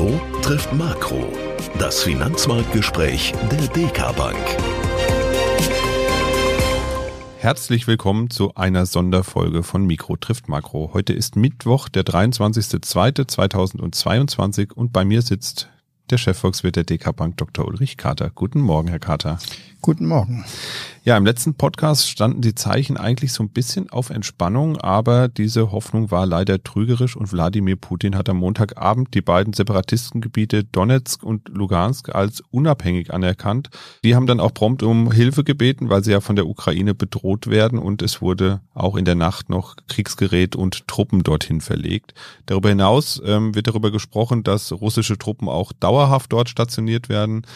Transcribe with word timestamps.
Makro 0.00 0.20
trifft 0.40 0.72
Makro. 0.72 1.30
Das 1.78 2.02
Finanzmarktgespräch 2.02 3.34
der 3.50 3.68
DK 3.68 4.16
Bank. 4.16 4.38
Herzlich 7.36 7.86
willkommen 7.86 8.30
zu 8.30 8.54
einer 8.54 8.86
Sonderfolge 8.86 9.62
von 9.62 9.84
Mikro 9.84 10.16
trifft 10.16 10.48
Makro. 10.48 10.92
Heute 10.94 11.12
ist 11.12 11.36
Mittwoch, 11.36 11.90
der 11.90 12.04
23.02.2022 12.04 14.72
und 14.72 14.94
bei 14.94 15.04
mir 15.04 15.20
sitzt 15.20 15.68
der 16.08 16.16
Chefvolkswirt 16.16 16.76
der 16.76 16.84
DK 16.84 17.14
Bank, 17.14 17.36
Dr. 17.36 17.68
Ulrich 17.68 17.98
Kater. 17.98 18.30
Guten 18.34 18.62
Morgen, 18.62 18.88
Herr 18.88 19.00
Kater. 19.00 19.38
Guten 19.82 20.06
Morgen. 20.06 20.44
Ja, 21.02 21.16
im 21.16 21.24
letzten 21.24 21.54
Podcast 21.54 22.10
standen 22.10 22.42
die 22.42 22.54
Zeichen 22.54 22.98
eigentlich 22.98 23.32
so 23.32 23.42
ein 23.42 23.48
bisschen 23.48 23.88
auf 23.88 24.10
Entspannung, 24.10 24.76
aber 24.76 25.28
diese 25.28 25.72
Hoffnung 25.72 26.10
war 26.10 26.26
leider 26.26 26.62
trügerisch 26.62 27.16
und 27.16 27.32
Wladimir 27.32 27.76
Putin 27.76 28.14
hat 28.14 28.28
am 28.28 28.36
Montagabend 28.36 29.14
die 29.14 29.22
beiden 29.22 29.54
Separatistengebiete 29.54 30.64
Donetsk 30.64 31.22
und 31.22 31.48
Lugansk 31.48 32.14
als 32.14 32.42
unabhängig 32.50 33.14
anerkannt. 33.14 33.70
Die 34.04 34.14
haben 34.14 34.26
dann 34.26 34.40
auch 34.40 34.52
prompt 34.52 34.82
um 34.82 35.10
Hilfe 35.10 35.42
gebeten, 35.42 35.88
weil 35.88 36.04
sie 36.04 36.12
ja 36.12 36.20
von 36.20 36.36
der 36.36 36.46
Ukraine 36.46 36.94
bedroht 36.94 37.46
werden 37.46 37.78
und 37.78 38.02
es 38.02 38.20
wurde 38.20 38.60
auch 38.74 38.96
in 38.96 39.06
der 39.06 39.14
Nacht 39.14 39.48
noch 39.48 39.76
Kriegsgerät 39.88 40.54
und 40.54 40.86
Truppen 40.86 41.22
dorthin 41.22 41.62
verlegt. 41.62 42.12
Darüber 42.44 42.68
hinaus 42.68 43.20
ähm, 43.24 43.54
wird 43.54 43.68
darüber 43.68 43.90
gesprochen, 43.90 44.42
dass 44.42 44.70
russische 44.70 45.16
Truppen 45.16 45.48
auch 45.48 45.72
dauerhaft 45.72 46.30
dort 46.30 46.50
stationiert 46.50 47.08
werden. 47.08 47.46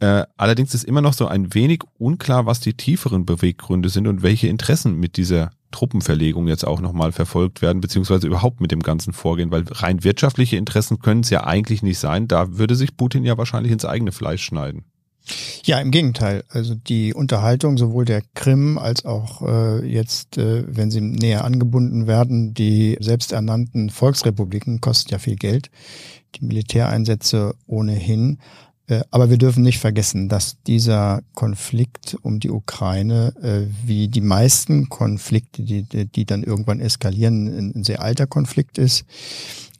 Äh, 0.00 0.24
allerdings 0.36 0.74
ist 0.74 0.84
immer 0.84 1.00
noch 1.00 1.12
so 1.12 1.26
ein 1.26 1.54
wenig 1.54 1.82
unklar, 1.98 2.46
was 2.46 2.60
die 2.60 2.74
tieferen 2.74 3.24
Beweggründe 3.24 3.88
sind 3.88 4.06
und 4.06 4.22
welche 4.22 4.48
Interessen 4.48 4.98
mit 4.98 5.16
dieser 5.16 5.50
Truppenverlegung 5.70 6.46
jetzt 6.46 6.66
auch 6.66 6.80
nochmal 6.80 7.12
verfolgt 7.12 7.62
werden, 7.62 7.80
beziehungsweise 7.80 8.26
überhaupt 8.26 8.60
mit 8.60 8.70
dem 8.70 8.80
ganzen 8.80 9.12
Vorgehen, 9.12 9.50
weil 9.50 9.64
rein 9.68 10.04
wirtschaftliche 10.04 10.56
Interessen 10.56 11.00
können 11.00 11.22
es 11.22 11.30
ja 11.30 11.44
eigentlich 11.44 11.82
nicht 11.82 11.98
sein. 11.98 12.28
Da 12.28 12.56
würde 12.58 12.76
sich 12.76 12.96
Putin 12.96 13.24
ja 13.24 13.38
wahrscheinlich 13.38 13.72
ins 13.72 13.84
eigene 13.84 14.12
Fleisch 14.12 14.44
schneiden. 14.44 14.84
Ja, 15.64 15.80
im 15.80 15.90
Gegenteil. 15.90 16.44
Also 16.50 16.74
die 16.74 17.14
Unterhaltung 17.14 17.78
sowohl 17.78 18.04
der 18.04 18.22
Krim 18.34 18.76
als 18.76 19.04
auch 19.04 19.40
äh, 19.42 19.86
jetzt, 19.86 20.36
äh, 20.36 20.64
wenn 20.68 20.90
sie 20.90 21.00
näher 21.00 21.44
angebunden 21.44 22.06
werden, 22.06 22.52
die 22.52 22.96
selbsternannten 23.00 23.88
Volksrepubliken 23.88 24.80
kosten 24.80 25.12
ja 25.12 25.18
viel 25.18 25.36
Geld. 25.36 25.70
Die 26.34 26.44
Militäreinsätze 26.44 27.54
ohnehin. 27.66 28.38
Äh, 28.86 29.00
aber 29.10 29.30
wir 29.30 29.38
dürfen 29.38 29.62
nicht 29.62 29.78
vergessen, 29.78 30.28
dass 30.28 30.56
dieser 30.66 31.22
Konflikt 31.34 32.16
um 32.22 32.40
die 32.40 32.50
Ukraine, 32.50 33.34
äh, 33.42 33.66
wie 33.86 34.08
die 34.08 34.20
meisten 34.20 34.88
Konflikte, 34.88 35.62
die, 35.62 35.84
die 35.84 36.24
dann 36.24 36.42
irgendwann 36.42 36.80
eskalieren, 36.80 37.74
ein 37.76 37.84
sehr 37.84 38.02
alter 38.02 38.26
Konflikt 38.26 38.78
ist. 38.78 39.04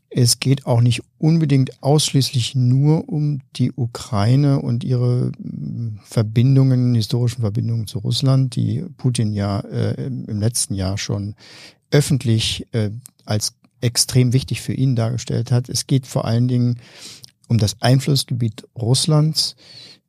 Es 0.08 0.38
geht 0.38 0.64
auch 0.66 0.80
nicht 0.80 1.02
unbedingt 1.18 1.82
ausschließlich 1.82 2.54
nur 2.54 3.08
um 3.08 3.40
die 3.56 3.72
Ukraine 3.72 4.62
und 4.62 4.84
ihre 4.84 5.32
hm, 5.36 5.98
Verbindungen, 6.04 6.94
historischen 6.94 7.40
Verbindungen 7.40 7.86
zu 7.88 7.98
Russland, 7.98 8.54
die 8.54 8.84
Putin 8.96 9.32
ja 9.32 9.60
äh, 9.60 10.06
im 10.06 10.40
letzten 10.40 10.74
Jahr 10.74 10.98
schon 10.98 11.34
öffentlich 11.90 12.66
als 13.24 13.54
extrem 13.80 14.32
wichtig 14.32 14.62
für 14.62 14.72
ihn 14.72 14.96
dargestellt 14.96 15.52
hat. 15.52 15.68
Es 15.68 15.86
geht 15.86 16.08
vor 16.08 16.24
allen 16.24 16.48
Dingen 16.48 16.80
um 17.48 17.58
das 17.58 17.80
Einflussgebiet 17.80 18.64
Russlands. 18.76 19.56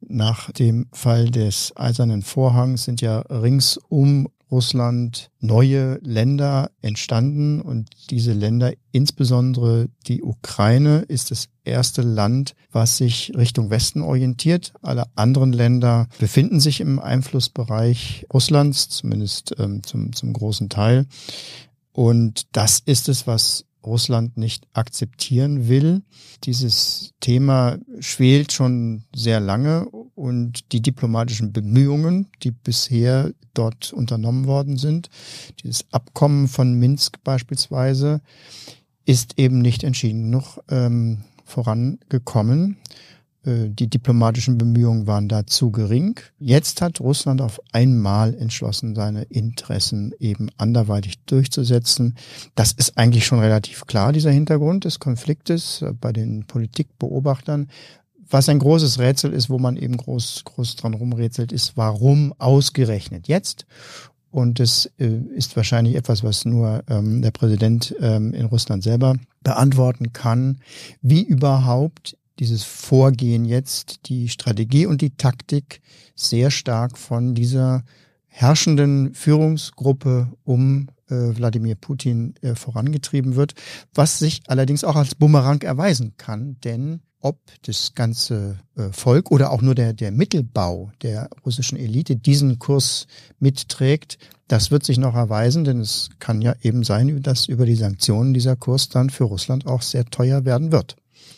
Nach 0.08 0.52
dem 0.52 0.88
Fall 0.92 1.32
des 1.32 1.74
Eisernen 1.76 2.22
Vorhangs 2.22 2.84
sind 2.84 3.02
ja 3.02 3.20
rings 3.22 3.78
um 3.90 4.28
Russland 4.52 5.32
neue 5.40 6.00
Länder 6.04 6.70
entstanden 6.82 7.62
und 7.62 7.90
diese 8.10 8.34
Länder, 8.34 8.74
insbesondere 8.92 9.88
die 10.08 10.22
Ukraine, 10.22 11.00
ist 11.08 11.32
das 11.32 11.50
erste 11.64 12.04
Land, 12.04 12.56
was 12.72 12.98
sich 12.98 13.32
Richtung 13.36 13.70
Westen 13.70 14.02
orientiert. 14.02 14.74
Alle 14.82 15.06
anderen 15.16 15.52
Länder 15.52 16.08
befinden 16.20 16.60
sich 16.60 16.80
im 16.80 17.00
Einflussbereich 17.00 18.28
Russlands, 18.32 18.90
zumindest 18.90 19.56
ähm, 19.58 19.82
zum, 19.84 20.14
zum 20.14 20.34
großen 20.34 20.70
Teil. 20.70 21.08
Und 21.92 22.48
das 22.52 22.80
ist 22.80 23.10
es, 23.10 23.26
was 23.26 23.66
Russland 23.86 24.38
nicht 24.38 24.68
akzeptieren 24.74 25.68
will. 25.68 26.02
Dieses 26.44 27.14
Thema 27.20 27.78
schwelt 28.00 28.52
schon 28.52 29.04
sehr 29.16 29.40
lange 29.40 29.88
und 30.16 30.72
die 30.72 30.82
diplomatischen 30.82 31.54
Bemühungen, 31.54 32.28
die 32.44 32.52
bisher 32.52 33.32
dort 33.54 33.94
unternommen 33.94 34.46
worden 34.48 34.78
sind, 34.78 35.10
dieses 35.64 35.86
Abkommen 35.92 36.48
von 36.48 36.74
Minsk 36.74 37.24
beispielsweise, 37.24 38.22
ist 39.06 39.38
eben 39.38 39.60
nicht 39.60 39.84
entschieden 39.84 40.24
genug 40.24 40.60
ähm, 40.70 41.24
vorangekommen. 41.46 42.78
Äh, 43.46 43.70
die 43.70 43.88
diplomatischen 43.88 44.58
Bemühungen 44.58 45.08
waren 45.08 45.28
da 45.28 45.46
zu 45.46 45.72
gering. 45.72 46.20
Jetzt 46.40 46.82
hat 46.82 47.00
Russland 47.00 47.42
auf 47.42 47.62
einmal 47.72 48.34
entschlossen, 48.36 48.96
seine 48.96 49.24
Interessen 49.24 50.14
eben 50.20 50.50
anderweitig 50.58 51.20
durchzusetzen. 51.26 52.16
Das 52.56 52.72
ist 52.72 52.98
eigentlich 52.98 53.26
schon 53.26 53.40
relativ 53.40 53.86
klar, 53.86 54.12
dieser 54.12 54.32
Hintergrund 54.32 54.86
des 54.86 55.00
Konfliktes 55.00 55.82
äh, 55.82 55.94
bei 55.94 56.12
den 56.12 56.46
Politikbeobachtern. 56.46 57.70
Was 58.28 58.50
ein 58.50 58.60
großes 58.60 58.98
Rätsel 58.98 59.34
ist, 59.34 59.52
wo 59.52 59.60
man 59.60 59.78
eben 59.78 59.98
groß, 59.98 60.44
groß 60.46 60.78
dran 60.78 60.96
rumrätselt, 60.96 61.52
ist, 61.52 61.78
warum 61.78 62.34
ausgerechnet 62.40 63.28
jetzt? 63.28 63.68
Und 64.32 64.60
es 64.60 64.92
äh, 64.98 65.08
ist 65.36 65.56
wahrscheinlich 65.56 65.96
etwas, 65.96 66.24
was 66.24 66.44
nur 66.44 66.84
ähm, 66.90 67.22
der 67.22 67.32
Präsident 67.32 67.96
ähm, 68.02 68.34
in 68.34 68.46
Russland 68.46 68.84
selber 68.84 69.16
beantworten 69.44 70.12
kann, 70.12 70.58
wie 71.02 71.22
überhaupt 71.22 72.18
dieses 72.40 72.64
Vorgehen 72.64 73.46
jetzt, 73.46 74.08
die 74.08 74.30
Strategie 74.30 74.86
und 74.86 75.02
die 75.02 75.16
Taktik 75.16 75.82
sehr 76.16 76.52
stark 76.52 76.98
von 76.98 77.36
dieser 77.36 77.84
herrschenden 78.28 79.14
Führungsgruppe 79.14 80.34
um 80.44 80.90
äh, 81.10 81.16
Wladimir 81.16 81.76
Putin 81.76 82.36
äh, 82.42 82.56
vorangetrieben 82.56 83.36
wird, 83.36 83.54
was 83.94 84.20
sich 84.20 84.42
allerdings 84.48 84.84
auch 84.84 84.96
als 84.96 85.16
Bumerang 85.16 85.62
erweisen 85.62 86.14
kann, 86.18 86.58
denn 86.64 87.02
ob 87.22 87.40
das 87.64 87.96
ganze 87.96 88.60
äh, 88.76 88.90
Volk 88.92 89.32
oder 89.32 89.52
auch 89.52 89.62
nur 89.62 89.74
der, 89.74 89.94
der 89.94 90.12
Mittelbau 90.12 90.92
der 91.02 91.30
russischen 91.44 91.78
Elite 91.78 92.16
diesen 92.16 92.60
Kurs 92.60 93.08
mitträgt, 93.40 94.20
das 94.48 94.70
wird 94.70 94.84
sich 94.84 95.00
noch 95.00 95.16
erweisen, 95.16 95.64
denn 95.64 95.80
es 95.80 96.10
kann 96.20 96.42
ja 96.42 96.54
eben 96.62 96.84
sein, 96.84 97.24
dass 97.24 97.48
über 97.48 97.66
die 97.66 97.76
Sanktionen 97.76 98.34
dieser 98.36 98.56
Kurs 98.56 98.90
dann 98.90 99.10
für 99.10 99.24
Russland 99.24 99.66
auch 99.66 99.82
sehr 99.82 100.06
teuer 100.06 100.46
werden 100.46 100.72
wird. 100.72 100.98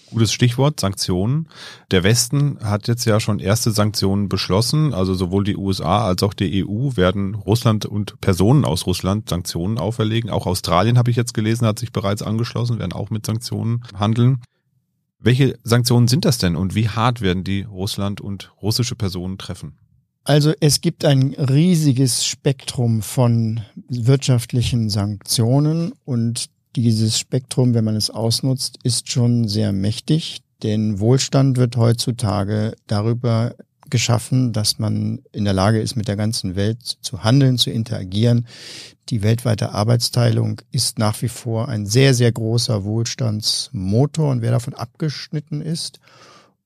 Gutes 0.09 0.31
Stichwort, 0.31 0.79
Sanktionen. 0.79 1.49
Der 1.91 2.03
Westen 2.03 2.57
hat 2.63 2.87
jetzt 2.87 3.05
ja 3.05 3.19
schon 3.19 3.39
erste 3.39 3.71
Sanktionen 3.71 4.29
beschlossen. 4.29 4.93
Also 4.93 5.13
sowohl 5.13 5.43
die 5.43 5.57
USA 5.57 6.05
als 6.05 6.23
auch 6.23 6.33
die 6.33 6.65
EU 6.65 6.95
werden 6.95 7.35
Russland 7.35 7.85
und 7.85 8.19
Personen 8.21 8.63
aus 8.63 8.85
Russland 8.85 9.29
Sanktionen 9.29 9.77
auferlegen. 9.77 10.29
Auch 10.29 10.45
Australien, 10.45 10.97
habe 10.97 11.11
ich 11.11 11.17
jetzt 11.17 11.33
gelesen, 11.33 11.67
hat 11.67 11.79
sich 11.79 11.91
bereits 11.91 12.21
angeschlossen, 12.21 12.79
werden 12.79 12.93
auch 12.93 13.09
mit 13.09 13.25
Sanktionen 13.25 13.83
handeln. 13.93 14.41
Welche 15.19 15.57
Sanktionen 15.63 16.07
sind 16.07 16.25
das 16.25 16.37
denn 16.37 16.55
und 16.55 16.75
wie 16.75 16.89
hart 16.89 17.21
werden 17.21 17.43
die 17.43 17.63
Russland 17.63 18.21
und 18.21 18.53
russische 18.61 18.95
Personen 18.95 19.37
treffen? 19.37 19.77
Also 20.23 20.53
es 20.59 20.81
gibt 20.81 21.05
ein 21.05 21.33
riesiges 21.33 22.25
Spektrum 22.25 23.01
von 23.01 23.61
wirtschaftlichen 23.87 24.89
Sanktionen 24.89 25.93
und 26.03 26.49
dieses 26.83 27.17
Spektrum, 27.19 27.73
wenn 27.73 27.85
man 27.85 27.95
es 27.95 28.09
ausnutzt, 28.09 28.79
ist 28.83 29.11
schon 29.11 29.47
sehr 29.47 29.71
mächtig, 29.71 30.41
denn 30.63 30.99
Wohlstand 30.99 31.57
wird 31.57 31.77
heutzutage 31.77 32.75
darüber 32.87 33.55
geschaffen, 33.89 34.53
dass 34.53 34.79
man 34.79 35.21
in 35.31 35.45
der 35.45 35.53
Lage 35.53 35.79
ist, 35.79 35.95
mit 35.95 36.07
der 36.07 36.15
ganzen 36.15 36.55
Welt 36.55 36.81
zu 37.01 37.23
handeln, 37.23 37.57
zu 37.57 37.69
interagieren. 37.69 38.47
Die 39.09 39.21
weltweite 39.21 39.71
Arbeitsteilung 39.71 40.61
ist 40.71 40.99
nach 40.99 41.21
wie 41.21 41.29
vor 41.29 41.69
ein 41.69 41.85
sehr, 41.85 42.13
sehr 42.13 42.31
großer 42.31 42.83
Wohlstandsmotor 42.83 44.29
und 44.29 44.41
wer 44.41 44.51
davon 44.51 44.73
abgeschnitten 44.73 45.61
ist 45.61 45.99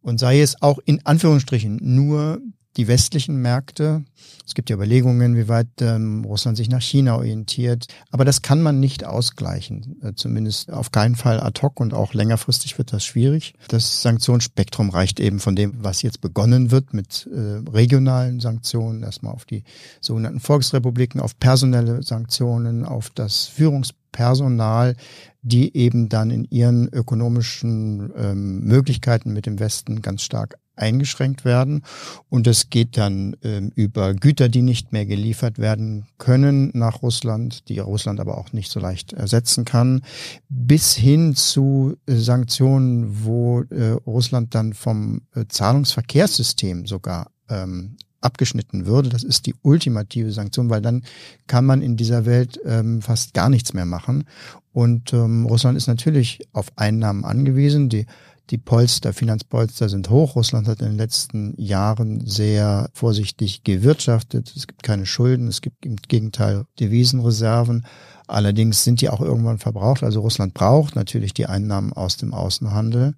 und 0.02 0.20
sei 0.20 0.42
es 0.42 0.62
auch 0.62 0.80
in 0.86 1.06
Anführungsstrichen 1.06 1.80
nur 1.82 2.42
die 2.78 2.88
westlichen 2.88 3.42
Märkte. 3.42 4.04
Es 4.46 4.54
gibt 4.54 4.70
ja 4.70 4.76
Überlegungen, 4.76 5.36
wie 5.36 5.48
weit 5.48 5.68
ähm, 5.82 6.24
Russland 6.24 6.58
sich 6.58 6.70
nach 6.70 6.82
China 6.82 7.16
orientiert. 7.16 7.88
Aber 8.12 8.26
das 8.26 8.42
kann 8.42 8.62
man 8.62 8.80
nicht 8.80 9.04
ausgleichen. 9.04 10.02
Äh, 10.02 10.14
zumindest 10.16 10.72
auf 10.72 10.92
keinen 10.92 11.16
Fall 11.16 11.40
ad 11.42 11.62
hoc 11.62 11.80
und 11.80 11.94
auch 11.94 12.14
längerfristig 12.14 12.78
wird 12.78 12.94
das 12.94 13.04
schwierig. 13.06 13.54
Das 13.68 14.02
Sanktionsspektrum 14.02 14.90
reicht 14.90 15.20
eben 15.20 15.40
von 15.40 15.56
dem, 15.56 15.84
was 15.84 16.02
jetzt 16.02 16.22
begonnen 16.22 16.72
wird 16.72 16.94
mit 16.94 17.30
äh, 17.34 17.70
regionalen 17.70 18.40
Sanktionen, 18.40 19.04
erstmal 19.04 19.34
auf 19.34 19.46
die 19.46 19.64
sogenannten 20.00 20.40
Volksrepubliken, 20.40 21.20
auf 21.20 21.38
personelle 21.40 22.04
Sanktionen, 22.04 22.86
auf 22.86 23.10
das 23.10 23.48
Führungspersonal, 23.48 24.96
die 25.42 25.76
eben 25.76 26.08
dann 26.08 26.32
in 26.32 26.46
ihren 26.46 26.88
ökonomischen 26.90 28.12
ähm, 28.16 28.60
Möglichkeiten 28.62 29.34
mit 29.34 29.46
dem 29.46 29.60
Westen 29.60 30.02
ganz 30.02 30.22
stark 30.22 30.56
eingeschränkt 30.82 31.46
werden. 31.46 31.84
Und 32.30 32.48
es 32.48 32.70
geht 32.70 32.98
dann 32.98 33.36
ähm, 33.44 33.72
über 33.76 34.14
Güter, 34.14 34.50
die 34.50 34.62
nicht 34.62 34.92
mehr 34.92 35.06
geliefert 35.06 35.60
werden 35.60 36.06
können 36.18 36.72
nach 36.74 37.02
Russland, 37.02 37.70
die 37.70 37.80
Russland 37.80 38.20
aber 38.20 38.38
auch 38.38 38.54
nicht 38.54 38.72
so 38.72 38.80
leicht 38.80 39.14
ersetzen 39.14 39.66
kann, 39.66 40.02
bis 40.50 40.96
hin 40.96 41.36
zu 41.36 41.98
äh, 42.06 42.16
Sanktionen, 42.16 43.24
wo 43.24 43.62
äh, 43.62 43.92
Russland 44.06 44.56
dann 44.56 44.74
vom 44.74 45.22
äh, 45.36 45.46
Zahlungsverkehrssystem 45.48 46.86
sogar 46.86 47.32
ähm, 47.50 47.98
abgeschnitten 48.22 48.86
würde. 48.86 49.10
Das 49.10 49.24
ist 49.24 49.46
die 49.46 49.56
ultimative 49.62 50.32
Sanktion, 50.32 50.70
weil 50.70 50.82
dann 50.82 51.04
kann 51.48 51.66
man 51.66 51.82
in 51.82 51.98
dieser 51.98 52.26
Welt 52.26 52.60
ähm, 52.66 53.02
fast 53.02 53.34
gar 53.34 53.50
nichts 53.50 53.74
mehr 53.74 53.86
machen. 53.86 54.26
Und 54.72 55.12
ähm, 55.12 55.46
Russland 55.46 55.78
ist 55.78 55.88
natürlich 55.88 56.48
auf 56.54 56.72
Einnahmen 56.78 57.26
angewiesen. 57.26 57.90
Die 57.90 58.06
die 58.52 58.58
Polster, 58.58 59.14
Finanzpolster 59.14 59.88
sind 59.88 60.10
hoch. 60.10 60.36
Russland 60.36 60.68
hat 60.68 60.82
in 60.82 60.88
den 60.88 60.98
letzten 60.98 61.54
Jahren 61.60 62.28
sehr 62.28 62.90
vorsichtig 62.94 63.64
gewirtschaftet. 63.64 64.54
Es 64.56 64.68
gibt 64.68 64.84
keine 64.84 65.06
Schulden, 65.06 65.48
es 65.48 65.62
gibt 65.62 65.86
im 65.86 65.96
Gegenteil 65.96 66.66
Devisenreserven. 66.80 67.86
Allerdings 68.28 68.84
sind 68.84 69.02
die 69.02 69.10
auch 69.10 69.22
irgendwann 69.22 69.58
verbraucht. 69.58 70.04
Also 70.04 70.20
Russland 70.20 70.54
braucht 70.54 70.96
natürlich 70.96 71.34
die 71.34 71.46
Einnahmen 71.46 71.94
aus 71.94 72.18
dem 72.18 72.34
Außenhandel. 72.34 73.16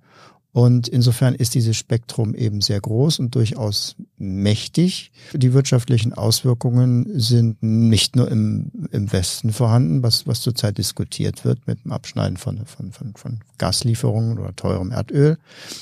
Und 0.54 0.88
insofern 0.88 1.34
ist 1.34 1.56
dieses 1.56 1.76
Spektrum 1.76 2.36
eben 2.36 2.62
sehr 2.62 2.80
groß 2.80 3.18
und 3.18 3.34
durchaus 3.34 3.96
mächtig. 4.20 5.12
Die 5.34 5.52
wirtschaftlichen 5.52 6.14
Auswirkungen 6.14 7.08
sind 7.20 7.64
nicht 7.64 8.16
nur 8.16 8.30
im, 8.30 8.72
im 8.92 9.12
Westen 9.12 9.52
vorhanden, 9.52 10.04
was, 10.04 10.28
was 10.28 10.42
zurzeit 10.42 10.78
diskutiert 10.78 11.44
wird 11.44 11.66
mit 11.66 11.84
dem 11.84 11.92
Abschneiden 11.92 12.38
von, 12.38 12.68
von, 12.68 12.92
von, 12.92 13.16
von 13.16 13.40
Gaslieferungen 13.58 14.38
oder 14.38 14.56
teurem 14.56 14.92
Erdöl, 14.92 15.40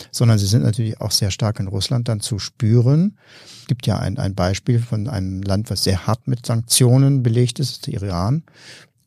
sondern 0.10 0.38
sie 0.38 0.48
sind 0.48 0.64
natürlich 0.64 1.02
auch 1.02 1.12
sehr 1.12 1.32
stark 1.32 1.60
in 1.60 1.68
Russland 1.68 2.08
dann 2.08 2.22
zu 2.22 2.40
spüren. 2.40 3.18
Es 3.60 3.68
gibt 3.68 3.86
ja 3.88 4.00
ein, 4.00 4.18
ein 4.18 4.36
Beispiel 4.36 4.80
von 4.80 5.10
einem 5.10 5.42
Land, 5.42 5.70
was 5.70 5.84
sehr 5.84 6.08
hart 6.08 6.30
mit 6.30 6.46
Sanktionen 6.46 7.24
belegt 7.24 7.60
ist, 7.60 7.72
ist 7.72 7.88
Iran. 7.90 8.44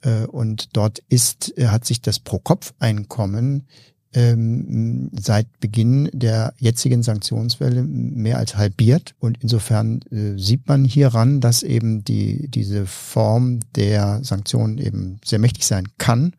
Äh, 0.03 0.27
und 0.27 0.77
dort 0.77 0.99
ist, 1.09 1.55
hat 1.59 1.87
sich 1.87 2.03
das 2.03 2.21
Pro-Kopf-Einkommen 2.21 3.65
ähm, 4.15 5.11
seit 5.13 5.47
Beginn 5.59 6.09
der 6.13 6.55
jetzigen 6.59 7.03
Sanktionswelle 7.03 7.83
mehr 7.83 8.39
als 8.39 8.57
halbiert. 8.57 9.15
Und 9.19 9.39
insofern 9.41 10.01
äh, 10.11 10.39
sieht 10.39 10.69
man 10.69 10.85
hieran, 10.85 11.41
dass 11.41 11.63
eben 11.65 12.05
die, 12.05 12.49
diese 12.49 12.87
Form 12.87 13.61
der 13.75 14.23
Sanktionen 14.23 14.79
eben 14.79 15.19
sehr 15.25 15.41
mächtig 15.41 15.67
sein 15.67 15.89
kann. 15.99 16.35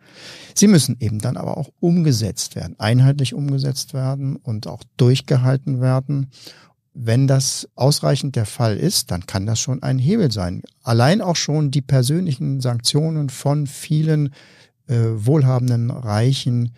Sie 0.53 0.67
müssen 0.67 0.95
eben 1.01 1.19
dann 1.19 1.35
aber 1.35 1.57
auch 1.57 1.69
umgesetzt 1.81 2.55
werden, 2.55 2.75
einheitlich 2.79 3.33
umgesetzt 3.33 3.93
werden 3.93 4.37
und 4.37 4.67
auch 4.67 4.83
durchgehalten 4.95 5.81
werden. 5.81 6.31
Wenn 6.93 7.27
das 7.27 7.67
ausreichend 7.75 8.37
der 8.37 8.45
Fall 8.45 8.77
ist, 8.77 9.11
dann 9.11 9.25
kann 9.25 9.45
das 9.45 9.59
schon 9.59 9.83
ein 9.83 9.99
Hebel 9.99 10.31
sein. 10.31 10.63
Allein 10.81 11.19
auch 11.19 11.35
schon 11.35 11.71
die 11.71 11.81
persönlichen 11.81 12.61
Sanktionen 12.61 13.29
von 13.29 13.67
vielen 13.67 14.29
äh, 14.87 14.95
wohlhabenden, 15.13 15.91
reichen 15.91 16.71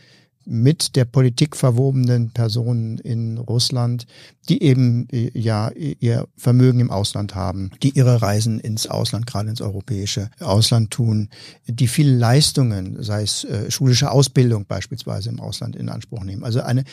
mit 0.47 0.95
der 0.95 1.05
Politik 1.05 1.57
verwobenen 1.57 2.31
Personen 2.31 2.97
in 2.99 3.37
Russland, 3.37 4.05
die 4.47 4.63
eben 4.63 5.07
äh, 5.11 5.29
ja 5.37 5.71
ihr 5.71 6.27
Vermögen 6.37 6.79
im 6.79 6.89
Ausland 6.89 7.35
haben, 7.35 7.71
die 7.83 7.89
ihre 7.89 8.21
Reisen 8.21 8.59
ins 8.59 8.87
Ausland, 8.87 9.27
gerade 9.27 9.49
ins 9.49 9.61
europäische 9.61 10.29
Ausland 10.39 10.91
tun, 10.91 11.29
die 11.67 11.87
viele 11.87 12.15
Leistungen, 12.15 13.03
sei 13.03 13.23
es 13.23 13.43
äh, 13.43 13.69
schulische 13.69 14.09
Ausbildung 14.09 14.65
beispielsweise 14.65 15.29
im 15.29 15.39
Ausland 15.39 15.75
in 15.75 15.89
Anspruch 15.89 16.23
nehmen. 16.23 16.43
Also 16.43 16.61
eine, 16.61 16.85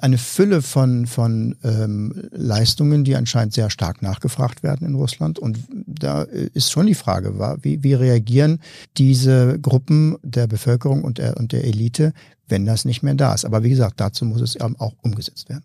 eine 0.00 0.18
Fülle 0.18 0.62
von, 0.62 1.06
von 1.06 1.56
ähm, 1.62 2.28
Leistungen, 2.30 3.04
die 3.04 3.14
anscheinend 3.14 3.52
sehr 3.52 3.68
stark 3.68 4.00
nachgefragt 4.00 4.62
werden 4.62 4.86
in 4.86 4.94
Russland. 4.94 5.38
Und 5.38 5.58
da 5.86 6.22
äh, 6.24 6.48
ist 6.54 6.72
schon 6.72 6.86
die 6.86 6.94
Frage, 6.94 7.58
wie, 7.62 7.82
wie 7.82 7.94
reagieren 7.94 8.60
diese 8.96 9.58
Gruppen 9.60 10.16
der 10.22 10.46
Bevölkerung 10.46 11.04
und 11.04 11.18
der, 11.18 11.36
und 11.36 11.52
der 11.52 11.64
Elite, 11.64 12.14
wenn 12.52 12.66
das 12.66 12.84
nicht 12.84 13.02
mehr 13.02 13.14
da 13.14 13.34
ist. 13.34 13.44
Aber 13.44 13.64
wie 13.64 13.70
gesagt, 13.70 13.98
dazu 13.98 14.24
muss 14.24 14.40
es 14.40 14.54
eben 14.54 14.78
auch 14.78 14.94
umgesetzt 15.02 15.48
werden. 15.48 15.64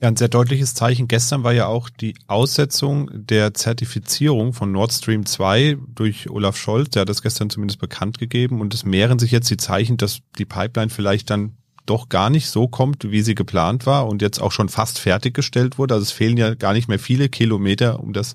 Ja, 0.00 0.08
ein 0.08 0.16
sehr 0.16 0.28
deutliches 0.28 0.74
Zeichen 0.74 1.08
gestern 1.08 1.42
war 1.42 1.52
ja 1.52 1.66
auch 1.66 1.88
die 1.88 2.14
Aussetzung 2.26 3.10
der 3.12 3.54
Zertifizierung 3.54 4.52
von 4.52 4.70
Nord 4.70 4.92
Stream 4.92 5.24
2 5.24 5.78
durch 5.94 6.28
Olaf 6.30 6.56
Scholz. 6.56 6.90
Der 6.90 7.02
hat 7.02 7.08
das 7.08 7.22
gestern 7.22 7.50
zumindest 7.50 7.80
bekannt 7.80 8.18
gegeben 8.18 8.60
und 8.60 8.74
es 8.74 8.84
mehren 8.84 9.18
sich 9.18 9.30
jetzt 9.30 9.50
die 9.50 9.56
Zeichen, 9.56 9.96
dass 9.96 10.20
die 10.38 10.44
Pipeline 10.44 10.90
vielleicht 10.90 11.30
dann 11.30 11.56
doch 11.86 12.08
gar 12.08 12.30
nicht 12.30 12.48
so 12.50 12.68
kommt, 12.68 13.10
wie 13.10 13.22
sie 13.22 13.34
geplant 13.34 13.86
war 13.86 14.06
und 14.06 14.22
jetzt 14.22 14.40
auch 14.40 14.52
schon 14.52 14.68
fast 14.68 14.98
fertiggestellt 14.98 15.78
wurde. 15.78 15.94
Also 15.94 16.02
es 16.02 16.12
fehlen 16.12 16.36
ja 16.36 16.54
gar 16.54 16.72
nicht 16.72 16.88
mehr 16.88 16.98
viele 16.98 17.28
Kilometer, 17.28 18.00
um 18.00 18.12
das 18.12 18.34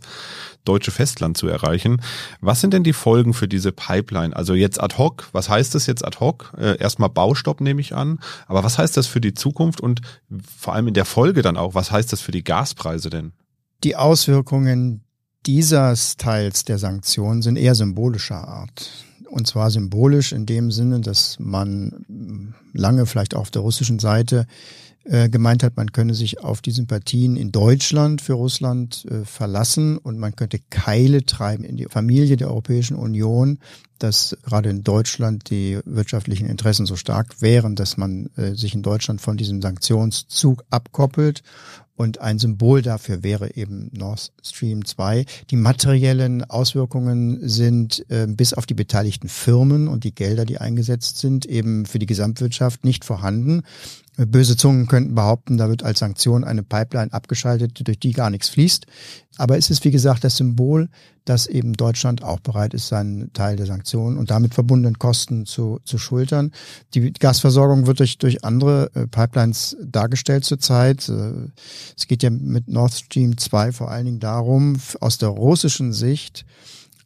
deutsche 0.65 0.91
Festland 0.91 1.37
zu 1.37 1.47
erreichen. 1.47 2.01
Was 2.39 2.61
sind 2.61 2.73
denn 2.73 2.83
die 2.83 2.93
Folgen 2.93 3.33
für 3.33 3.47
diese 3.47 3.71
Pipeline? 3.71 4.35
Also 4.35 4.53
jetzt 4.53 4.81
ad 4.81 4.97
hoc, 4.97 5.27
was 5.31 5.49
heißt 5.49 5.75
das 5.75 5.85
jetzt 5.87 6.05
ad 6.05 6.19
hoc? 6.19 6.53
Äh, 6.57 6.77
erstmal 6.77 7.09
Baustopp 7.09 7.61
nehme 7.61 7.81
ich 7.81 7.95
an, 7.95 8.19
aber 8.47 8.63
was 8.63 8.77
heißt 8.77 8.97
das 8.97 9.07
für 9.07 9.21
die 9.21 9.33
Zukunft 9.33 9.81
und 9.81 10.01
vor 10.57 10.73
allem 10.73 10.87
in 10.87 10.93
der 10.93 11.05
Folge 11.05 11.41
dann 11.41 11.57
auch, 11.57 11.75
was 11.75 11.91
heißt 11.91 12.11
das 12.11 12.21
für 12.21 12.31
die 12.31 12.43
Gaspreise 12.43 13.09
denn? 13.09 13.33
Die 13.83 13.95
Auswirkungen 13.95 15.03
dieses 15.45 16.17
Teils 16.17 16.65
der 16.65 16.77
Sanktionen 16.77 17.41
sind 17.41 17.55
eher 17.55 17.73
symbolischer 17.73 18.47
Art. 18.47 18.91
Und 19.31 19.47
zwar 19.47 19.71
symbolisch 19.71 20.33
in 20.33 20.45
dem 20.45 20.71
Sinne, 20.71 20.99
dass 20.99 21.37
man 21.39 22.53
lange 22.73 23.05
vielleicht 23.05 23.33
auch 23.33 23.41
auf 23.41 23.51
der 23.51 23.61
russischen 23.61 23.97
Seite 23.97 24.45
äh, 25.05 25.29
gemeint 25.29 25.63
hat, 25.63 25.77
man 25.77 25.93
könne 25.93 26.13
sich 26.13 26.43
auf 26.43 26.61
die 26.61 26.71
Sympathien 26.71 27.37
in 27.37 27.53
Deutschland 27.53 28.21
für 28.21 28.33
Russland 28.33 29.05
äh, 29.09 29.23
verlassen 29.23 29.97
und 29.97 30.19
man 30.19 30.35
könnte 30.35 30.59
Keile 30.69 31.25
treiben 31.25 31.63
in 31.63 31.77
die 31.77 31.85
Familie 31.85 32.35
der 32.35 32.49
Europäischen 32.49 32.97
Union, 32.97 33.59
dass 34.03 34.37
gerade 34.43 34.69
in 34.69 34.83
Deutschland 34.83 35.49
die 35.49 35.79
wirtschaftlichen 35.85 36.47
Interessen 36.47 36.85
so 36.85 36.95
stark 36.95 37.41
wären, 37.41 37.75
dass 37.75 37.97
man 37.97 38.29
äh, 38.35 38.55
sich 38.55 38.73
in 38.73 38.83
Deutschland 38.83 39.21
von 39.21 39.37
diesem 39.37 39.61
Sanktionszug 39.61 40.63
abkoppelt 40.69 41.43
und 42.01 42.19
ein 42.19 42.39
Symbol 42.39 42.81
dafür 42.81 43.21
wäre 43.21 43.55
eben 43.55 43.91
Nord 43.93 44.31
Stream 44.43 44.85
2. 44.85 45.23
Die 45.51 45.55
materiellen 45.55 46.43
Auswirkungen 46.43 47.47
sind 47.47 48.03
äh, 48.09 48.25
bis 48.27 48.53
auf 48.53 48.65
die 48.65 48.73
beteiligten 48.73 49.29
Firmen 49.29 49.87
und 49.87 50.03
die 50.03 50.15
Gelder, 50.15 50.45
die 50.45 50.57
eingesetzt 50.57 51.19
sind, 51.19 51.45
eben 51.45 51.85
für 51.85 51.99
die 51.99 52.07
Gesamtwirtschaft 52.07 52.85
nicht 52.85 53.05
vorhanden. 53.05 53.61
Böse 54.17 54.57
Zungen 54.57 54.87
könnten 54.87 55.13
behaupten, 55.13 55.57
da 55.57 55.69
wird 55.69 55.83
als 55.83 55.99
Sanktion 55.99 56.43
eine 56.43 56.63
Pipeline 56.63 57.13
abgeschaltet, 57.13 57.87
durch 57.87 57.99
die 57.99 58.13
gar 58.13 58.31
nichts 58.31 58.49
fließt. 58.49 58.87
Aber 59.37 59.57
es 59.59 59.69
ist, 59.69 59.85
wie 59.85 59.91
gesagt, 59.91 60.23
das 60.23 60.37
Symbol, 60.37 60.89
dass 61.25 61.47
eben 61.47 61.73
Deutschland 61.73 62.23
auch 62.23 62.39
bereit 62.39 62.73
ist, 62.73 62.87
seinen 62.87 63.31
Teil 63.33 63.55
der 63.55 63.65
Sanktionen 63.65 64.17
und 64.17 64.31
damit 64.31 64.53
verbundenen 64.53 64.97
Kosten 64.97 65.45
zu, 65.45 65.79
zu 65.85 65.97
schultern. 65.97 66.51
Die 66.93 67.13
Gasversorgung 67.13 67.85
wird 67.85 67.99
durch, 67.99 68.17
durch 68.17 68.43
andere 68.43 68.89
äh, 68.95 69.07
Pipelines 69.07 69.77
dargestellt 69.83 70.45
zurzeit. 70.45 71.07
Äh, 71.09 71.49
es 71.97 72.07
geht 72.07 72.23
ja 72.23 72.29
mit 72.29 72.67
Nord 72.67 72.93
Stream 72.93 73.37
2 73.37 73.71
vor 73.71 73.91
allen 73.91 74.05
Dingen 74.05 74.19
darum, 74.19 74.77
aus 74.99 75.17
der 75.19 75.29
russischen 75.29 75.93
Sicht, 75.93 76.45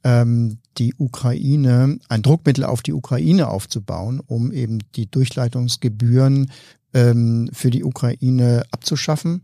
ähm, 0.04 0.60
die 0.78 0.94
Ukraine, 0.98 2.00
ein 2.08 2.22
Druckmittel 2.22 2.64
auf 2.64 2.82
die 2.84 2.94
Ukraine 2.94 3.50
aufzubauen, 3.50 4.22
um 4.26 4.52
eben 4.52 4.80
die 4.96 5.10
Durchleitungsgebühren 5.10 6.52
ähm, 6.94 7.50
für 7.52 7.70
die 7.70 7.84
Ukraine 7.84 8.64
abzuschaffen 8.72 9.42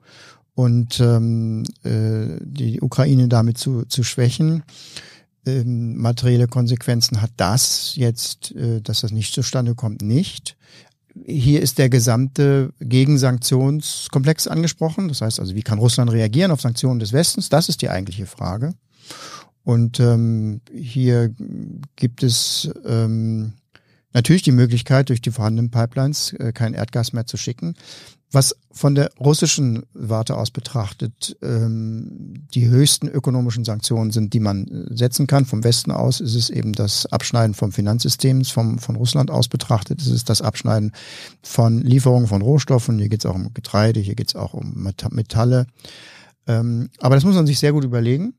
und 0.56 1.00
ähm, 1.00 1.64
äh, 1.84 2.38
die 2.42 2.82
Ukraine 2.82 3.28
damit 3.28 3.58
zu, 3.58 3.86
zu 3.86 4.04
schwächen. 4.04 4.64
Ähm, 5.46 5.98
materielle 5.98 6.48
Konsequenzen 6.48 7.22
hat 7.22 7.32
das 7.38 7.96
jetzt, 7.96 8.52
äh, 8.56 8.82
dass 8.82 9.02
das 9.02 9.12
nicht 9.12 9.34
zustande 9.34 9.76
kommt, 9.76 10.02
nicht. 10.02 10.56
Hier 11.26 11.62
ist 11.62 11.78
der 11.78 11.90
gesamte 11.90 12.74
Gegensanktionskomplex 12.80 14.48
angesprochen. 14.48 15.08
Das 15.08 15.22
heißt 15.22 15.40
also, 15.40 15.56
wie 15.56 15.64
kann 15.64 15.80
Russland 15.80 16.12
reagieren 16.12 16.52
auf 16.52 16.62
Sanktionen 16.62 17.00
des 17.00 17.12
Westens? 17.12 17.50
Das 17.50 17.70
ist 17.70 17.82
die 17.82 17.90
eigentliche 17.90 18.26
Frage. 18.26 18.74
Und 19.64 20.00
ähm, 20.00 20.62
hier 20.74 21.34
gibt 21.96 22.24
es 22.24 22.70
ähm, 22.86 23.54
natürlich 24.14 24.44
die 24.44 24.52
Möglichkeit, 24.52 25.10
durch 25.10 25.22
die 25.22 25.32
vorhandenen 25.32 25.72
Pipelines 25.72 26.34
äh, 26.34 26.52
kein 26.54 26.74
Erdgas 26.74 27.14
mehr 27.14 27.26
zu 27.26 27.38
schicken. 27.38 27.76
Was 28.34 28.56
von 28.72 28.96
der 28.96 29.12
russischen 29.20 29.84
Warte 29.94 30.38
aus 30.38 30.52
betrachtet 30.52 31.36
ähm, 31.42 32.48
die 32.54 32.70
höchsten 32.70 33.10
ökonomischen 33.10 33.66
Sanktionen 33.66 34.12
sind, 34.12 34.34
die 34.34 34.40
man 34.40 34.68
äh, 34.68 34.96
setzen 34.96 35.28
kann. 35.28 35.46
Vom 35.46 35.66
Westen 35.66 35.92
aus 35.92 36.22
ist 36.22 36.36
es 36.36 36.50
eben 36.50 36.72
das 36.72 37.06
Abschneiden 37.08 37.54
vom 37.54 37.74
Finanzsystem, 37.74 38.46
vom, 38.46 38.80
von 38.80 38.96
Russland 38.96 39.30
aus 39.32 39.50
betrachtet 39.50 40.02
ist 40.02 40.08
es 40.08 40.24
das 40.24 40.42
Abschneiden 40.42 40.94
von 41.44 41.82
Lieferungen 41.82 42.28
von 42.28 42.42
Rohstoffen. 42.42 43.00
Hier 43.00 43.10
geht 43.10 43.26
es 43.26 43.30
auch 43.30 43.36
um 43.36 43.54
Getreide, 43.54 44.00
hier 44.00 44.16
geht 44.16 44.30
es 44.30 44.36
auch 44.36 44.54
um 44.54 44.88
Metalle. 45.10 45.68
Ähm, 46.48 46.90
aber 47.00 47.16
das 47.16 47.26
muss 47.26 47.36
man 47.36 47.48
sich 47.48 47.60
sehr 47.60 47.74
gut 47.74 47.84
überlegen 47.84 48.34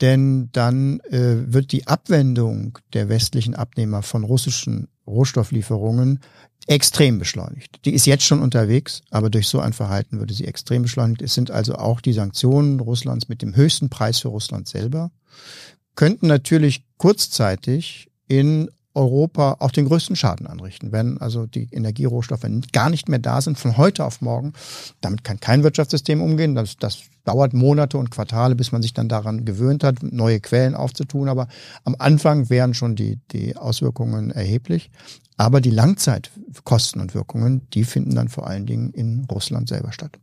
denn 0.00 0.50
dann 0.52 1.00
äh, 1.10 1.36
wird 1.52 1.72
die 1.72 1.86
Abwendung 1.86 2.78
der 2.92 3.08
westlichen 3.08 3.54
Abnehmer 3.54 4.02
von 4.02 4.24
russischen 4.24 4.88
Rohstofflieferungen 5.06 6.20
extrem 6.66 7.18
beschleunigt. 7.18 7.84
Die 7.84 7.94
ist 7.94 8.06
jetzt 8.06 8.24
schon 8.24 8.42
unterwegs, 8.42 9.02
aber 9.10 9.30
durch 9.30 9.46
so 9.46 9.60
ein 9.60 9.72
Verhalten 9.72 10.18
würde 10.18 10.34
sie 10.34 10.46
extrem 10.46 10.82
beschleunigt. 10.82 11.22
Es 11.22 11.34
sind 11.34 11.50
also 11.50 11.76
auch 11.76 12.00
die 12.00 12.12
Sanktionen 12.12 12.80
Russlands 12.80 13.28
mit 13.28 13.42
dem 13.42 13.54
höchsten 13.54 13.88
Preis 13.88 14.18
für 14.18 14.28
Russland 14.28 14.68
selber, 14.68 15.10
könnten 15.94 16.26
natürlich 16.26 16.84
kurzzeitig 16.98 18.08
in 18.26 18.68
Europa 18.94 19.56
auch 19.60 19.70
den 19.70 19.84
größten 19.86 20.16
Schaden 20.16 20.46
anrichten, 20.46 20.90
wenn 20.90 21.18
also 21.18 21.46
die 21.46 21.68
Energierohstoffe 21.70 22.46
gar 22.72 22.90
nicht 22.90 23.08
mehr 23.08 23.18
da 23.18 23.40
sind 23.42 23.58
von 23.58 23.76
heute 23.76 24.04
auf 24.04 24.22
morgen. 24.22 24.54
Damit 25.02 25.22
kann 25.22 25.38
kein 25.38 25.62
Wirtschaftssystem 25.62 26.22
umgehen. 26.22 26.54
Das, 26.54 26.76
das 26.78 27.02
dauert 27.26 27.52
Monate 27.52 27.98
und 27.98 28.10
Quartale, 28.10 28.54
bis 28.54 28.72
man 28.72 28.82
sich 28.82 28.94
dann 28.94 29.08
daran 29.08 29.44
gewöhnt 29.44 29.84
hat, 29.84 30.02
neue 30.02 30.40
Quellen 30.40 30.74
aufzutun. 30.74 31.28
Aber 31.28 31.48
am 31.84 31.96
Anfang 31.98 32.48
wären 32.48 32.72
schon 32.72 32.96
die, 32.96 33.18
die 33.32 33.56
Auswirkungen 33.56 34.30
erheblich. 34.30 34.90
Aber 35.38 35.60
die 35.60 35.70
Langzeitkosten 35.70 37.00
und 37.00 37.14
Wirkungen, 37.14 37.68
die 37.74 37.84
finden 37.84 38.14
dann 38.14 38.28
vor 38.28 38.46
allen 38.46 38.64
Dingen 38.64 38.90
in 38.90 39.26
Russland 39.30 39.68
selber 39.68 39.92
statt. 39.92 40.18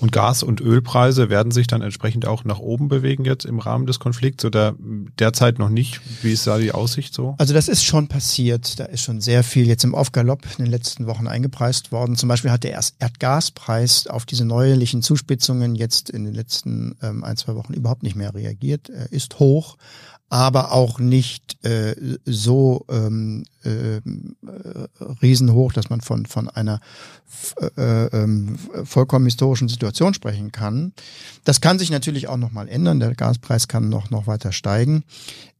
Und 0.00 0.12
Gas- 0.12 0.42
und 0.42 0.60
Ölpreise 0.60 1.30
werden 1.30 1.52
sich 1.52 1.66
dann 1.66 1.82
entsprechend 1.82 2.26
auch 2.26 2.44
nach 2.44 2.58
oben 2.58 2.88
bewegen 2.88 3.24
jetzt 3.24 3.44
im 3.44 3.58
Rahmen 3.58 3.86
des 3.86 3.98
Konflikts 3.98 4.44
oder 4.44 4.74
derzeit 5.18 5.58
noch 5.58 5.68
nicht? 5.68 6.00
Wie 6.22 6.32
ist 6.32 6.46
da 6.46 6.58
die 6.58 6.72
Aussicht 6.72 7.14
so? 7.14 7.34
Also 7.38 7.54
das 7.54 7.68
ist 7.68 7.84
schon 7.84 8.08
passiert. 8.08 8.78
Da 8.78 8.84
ist 8.84 9.02
schon 9.02 9.20
sehr 9.20 9.42
viel 9.42 9.66
jetzt 9.66 9.84
im 9.84 9.94
Aufgalopp 9.94 10.44
in 10.58 10.64
den 10.64 10.70
letzten 10.70 11.06
Wochen 11.06 11.26
eingepreist 11.26 11.92
worden. 11.92 12.16
Zum 12.16 12.28
Beispiel 12.28 12.50
hat 12.50 12.64
der 12.64 12.78
Erdgaspreis 12.98 14.06
auf 14.06 14.26
diese 14.26 14.44
neuerlichen 14.44 15.02
Zuspitzungen 15.02 15.74
jetzt 15.74 16.10
in 16.10 16.24
den 16.24 16.34
letzten 16.34 16.45
ähm, 17.02 17.24
ein, 17.24 17.36
zwei 17.36 17.54
Wochen 17.54 17.74
überhaupt 17.74 18.02
nicht 18.02 18.16
mehr 18.16 18.34
reagiert. 18.34 18.88
Er 18.88 19.12
ist 19.12 19.38
hoch, 19.38 19.76
aber 20.28 20.72
auch 20.72 20.98
nicht 20.98 21.64
äh, 21.64 21.94
so 22.24 22.84
ähm, 22.88 23.44
äh, 23.62 24.00
riesenhoch, 25.22 25.72
dass 25.72 25.88
man 25.88 26.00
von, 26.00 26.26
von 26.26 26.48
einer 26.48 26.80
äh, 27.76 28.06
äh, 28.06 28.28
vollkommen 28.84 29.26
historischen 29.26 29.68
Situation 29.68 30.14
sprechen 30.14 30.50
kann. 30.50 30.92
Das 31.44 31.60
kann 31.60 31.78
sich 31.78 31.90
natürlich 31.90 32.28
auch 32.28 32.38
nochmal 32.38 32.68
ändern. 32.68 32.98
Der 32.98 33.14
Gaspreis 33.14 33.68
kann 33.68 33.88
noch, 33.88 34.10
noch 34.10 34.26
weiter 34.26 34.52
steigen. 34.52 35.04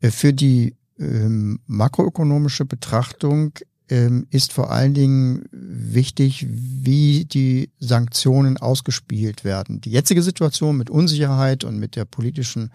Äh, 0.00 0.10
für 0.10 0.32
die 0.32 0.74
ähm, 0.98 1.60
makroökonomische 1.66 2.64
Betrachtung 2.64 3.52
ähm, 3.88 4.26
ist 4.30 4.52
vor 4.52 4.70
allen 4.70 4.94
Dingen 4.94 5.44
wichtig, 5.52 6.46
wie 6.48 7.24
die 7.24 7.70
Sanktionen 7.78 8.56
ausgespielt 8.56 9.44
werden. 9.44 9.80
Die 9.80 9.90
jetzige 9.90 10.22
Situation 10.22 10.76
mit 10.76 10.90
Unsicherheit 10.90 11.64
und 11.64 11.78
mit 11.78 11.96
der 11.96 12.04
politischen 12.04 12.70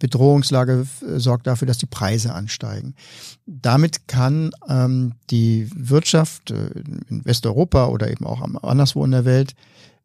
Bedrohungslage 0.00 0.86
äh, 1.06 1.18
sorgt 1.20 1.46
dafür, 1.46 1.66
dass 1.66 1.78
die 1.78 1.86
Preise 1.86 2.34
ansteigen. 2.34 2.94
Damit 3.46 4.08
kann 4.08 4.50
ähm, 4.68 5.12
die 5.30 5.68
Wirtschaft 5.74 6.50
äh, 6.50 6.70
in 7.08 7.24
Westeuropa 7.24 7.86
oder 7.86 8.10
eben 8.10 8.26
auch 8.26 8.42
anderswo 8.62 9.04
in 9.04 9.12
der 9.12 9.24
Welt 9.24 9.54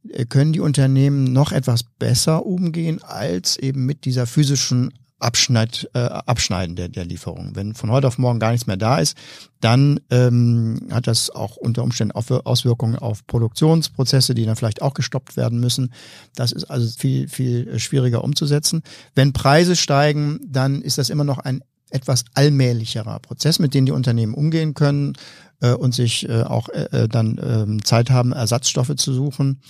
äh, 0.09 0.25
können 0.25 0.53
die 0.53 0.59
Unternehmen 0.59 1.23
noch 1.23 1.51
etwas 1.51 1.83
besser 1.83 2.45
umgehen 2.45 3.01
als 3.01 3.57
eben 3.57 3.85
mit 3.85 4.05
dieser 4.05 4.27
physischen 4.27 4.93
Abschneid, 5.19 5.89
äh, 5.93 5.99
Abschneiden 5.99 6.75
der, 6.75 6.89
der 6.89 7.05
Lieferung. 7.05 7.51
Wenn 7.55 7.73
von 7.73 7.89
heute 7.89 8.07
auf 8.07 8.17
morgen 8.17 8.39
gar 8.39 8.51
nichts 8.51 8.67
mehr 8.67 8.77
da 8.77 8.97
ist, 8.97 9.17
dann 9.61 9.99
ähm, 10.09 10.87
hat 10.91 11.07
das 11.07 11.29
auch 11.29 11.55
unter 11.55 11.83
Umständen 11.83 12.11
Auswirkungen 12.11 12.97
auf 12.97 13.25
Produktionsprozesse, 13.25 14.35
die 14.35 14.45
dann 14.45 14.57
vielleicht 14.57 14.81
auch 14.81 14.93
gestoppt 14.93 15.37
werden 15.37 15.59
müssen. 15.59 15.93
Das 16.35 16.51
ist 16.51 16.65
also 16.65 16.87
viel, 16.97 17.29
viel 17.29 17.79
schwieriger 17.79 18.23
umzusetzen. 18.23 18.83
Wenn 19.15 19.31
Preise 19.31 19.75
steigen, 19.75 20.39
dann 20.45 20.81
ist 20.81 20.97
das 20.97 21.09
immer 21.09 21.23
noch 21.23 21.39
ein 21.39 21.61
etwas 21.91 22.25
allmählicherer 22.33 23.19
Prozess, 23.19 23.59
mit 23.59 23.73
dem 23.73 23.85
die 23.85 23.91
Unternehmen 23.91 24.33
umgehen 24.33 24.73
können 24.73 25.13
äh, 25.61 25.71
und 25.71 25.93
sich 25.93 26.27
äh, 26.27 26.43
auch 26.43 26.69
äh, 26.69 26.87
äh 26.91 27.07
dann 27.07 27.37
äh, 27.37 27.83
Zeit 27.83 28.09
haben, 28.09 28.33
Ersatzstoffe 28.33 28.95
zu 28.95 29.13
suchen. 29.13 29.61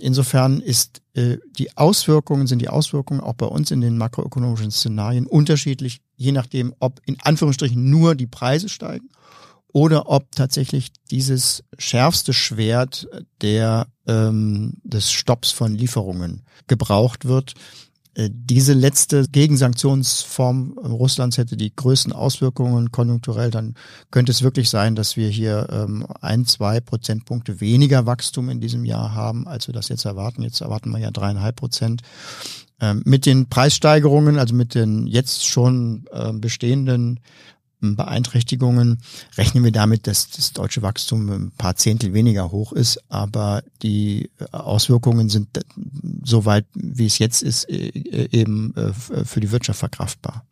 Insofern 0.00 0.60
ist 0.60 1.02
äh, 1.14 1.36
die 1.58 1.76
Auswirkungen, 1.76 2.46
sind 2.46 2.60
die 2.60 2.68
Auswirkungen 2.68 3.20
auch 3.20 3.34
bei 3.34 3.46
uns 3.46 3.70
in 3.70 3.80
den 3.80 3.98
makroökonomischen 3.98 4.70
Szenarien 4.70 5.26
unterschiedlich, 5.26 6.00
je 6.16 6.32
nachdem, 6.32 6.74
ob 6.78 7.00
in 7.04 7.20
Anführungsstrichen 7.20 7.90
nur 7.90 8.14
die 8.14 8.26
Preise 8.26 8.68
steigen 8.68 9.10
oder 9.68 10.08
ob 10.08 10.30
tatsächlich 10.32 10.92
dieses 11.10 11.64
schärfste 11.78 12.32
Schwert 12.32 13.06
der 13.40 13.86
ähm, 14.06 14.74
des 14.82 15.10
Stopps 15.10 15.50
von 15.50 15.74
Lieferungen 15.74 16.42
gebraucht 16.66 17.24
wird. 17.26 17.54
Äh, 18.14 18.30
diese 18.32 18.72
letzte 18.74 19.24
Gegensanktionsform 19.28 20.78
Russlands 20.78 21.38
hätte 21.38 21.56
die 21.56 21.74
größten 21.74 22.12
Auswirkungen 22.12 22.92
konjunkturell. 22.92 23.50
Dann 23.50 23.74
könnte 24.10 24.32
es 24.32 24.42
wirklich 24.42 24.68
sein, 24.68 24.94
dass 24.94 25.16
wir 25.16 25.28
hier 25.28 25.68
ähm, 25.70 26.06
ein, 26.20 26.44
zwei 26.44 26.80
Prozentpunkte 26.80 27.60
weniger 27.60 28.06
Wachstum 28.06 28.48
in 28.48 28.60
diesem 28.60 28.84
Jahr 28.84 29.14
haben, 29.14 29.46
als 29.46 29.66
wir 29.66 29.74
das 29.74 29.88
jetzt 29.88 30.04
erwarten. 30.04 30.42
Jetzt 30.42 30.60
erwarten 30.60 30.90
wir 30.90 30.98
ja 30.98 31.10
dreieinhalb 31.10 31.56
Prozent. 31.56 32.02
Ähm, 32.80 33.02
mit 33.04 33.26
den 33.26 33.48
Preissteigerungen, 33.48 34.38
also 34.38 34.54
mit 34.54 34.74
den 34.74 35.06
jetzt 35.06 35.46
schon 35.46 36.04
äh, 36.12 36.32
bestehenden 36.32 37.20
Beeinträchtigungen 37.82 38.98
rechnen 39.36 39.64
wir 39.64 39.72
damit, 39.72 40.06
dass 40.06 40.30
das 40.30 40.52
deutsche 40.52 40.82
Wachstum 40.82 41.28
ein 41.30 41.52
paar 41.56 41.76
Zehntel 41.76 42.14
weniger 42.14 42.50
hoch 42.50 42.72
ist, 42.72 43.02
aber 43.08 43.62
die 43.82 44.30
Auswirkungen 44.52 45.28
sind 45.28 45.48
so 46.24 46.44
weit, 46.44 46.66
wie 46.74 47.06
es 47.06 47.18
jetzt 47.18 47.42
ist, 47.42 47.68
e, 47.68 47.88
e, 47.88 48.28
eben 48.30 48.74
äh, 48.76 49.24
für 49.24 49.40
die 49.40 49.50
Wirtschaft 49.50 49.80
verkraftbar. 49.80 50.44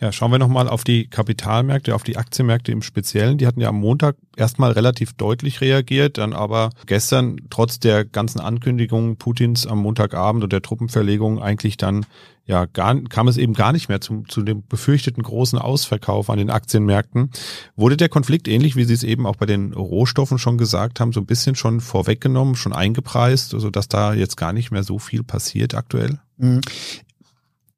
Ja, 0.00 0.12
schauen 0.12 0.32
wir 0.32 0.38
nochmal 0.38 0.66
auf 0.66 0.82
die 0.82 1.08
Kapitalmärkte, 1.08 1.94
auf 1.94 2.04
die 2.04 2.16
Aktienmärkte 2.16 2.72
im 2.72 2.80
Speziellen. 2.80 3.36
Die 3.36 3.46
hatten 3.46 3.60
ja 3.60 3.68
am 3.68 3.76
Montag 3.76 4.16
erstmal 4.34 4.72
relativ 4.72 5.12
deutlich 5.12 5.60
reagiert, 5.60 6.16
dann 6.16 6.32
aber 6.32 6.70
gestern 6.86 7.36
trotz 7.50 7.80
der 7.80 8.06
ganzen 8.06 8.40
Ankündigungen 8.40 9.16
Putins 9.16 9.66
am 9.66 9.80
Montagabend 9.80 10.42
und 10.42 10.54
der 10.54 10.62
Truppenverlegung 10.62 11.42
eigentlich 11.42 11.76
dann 11.76 12.06
ja 12.50 12.66
gar, 12.66 13.00
kam 13.04 13.28
es 13.28 13.36
eben 13.36 13.54
gar 13.54 13.72
nicht 13.72 13.88
mehr 13.88 14.00
zum, 14.00 14.28
zu 14.28 14.42
dem 14.42 14.66
befürchteten 14.66 15.22
großen 15.22 15.58
Ausverkauf 15.58 16.28
an 16.28 16.38
den 16.38 16.50
Aktienmärkten. 16.50 17.30
Wurde 17.76 17.96
der 17.96 18.08
Konflikt 18.08 18.48
ähnlich, 18.48 18.74
wie 18.74 18.84
Sie 18.84 18.92
es 18.92 19.04
eben 19.04 19.24
auch 19.24 19.36
bei 19.36 19.46
den 19.46 19.72
Rohstoffen 19.72 20.36
schon 20.36 20.58
gesagt 20.58 20.98
haben, 20.98 21.12
so 21.12 21.20
ein 21.20 21.26
bisschen 21.26 21.54
schon 21.54 21.80
vorweggenommen, 21.80 22.56
schon 22.56 22.72
eingepreist, 22.72 23.50
so 23.50 23.70
dass 23.70 23.86
da 23.86 24.14
jetzt 24.14 24.36
gar 24.36 24.52
nicht 24.52 24.72
mehr 24.72 24.82
so 24.82 24.98
viel 24.98 25.22
passiert 25.22 25.74
aktuell? 25.74 26.18
Mhm 26.38 26.60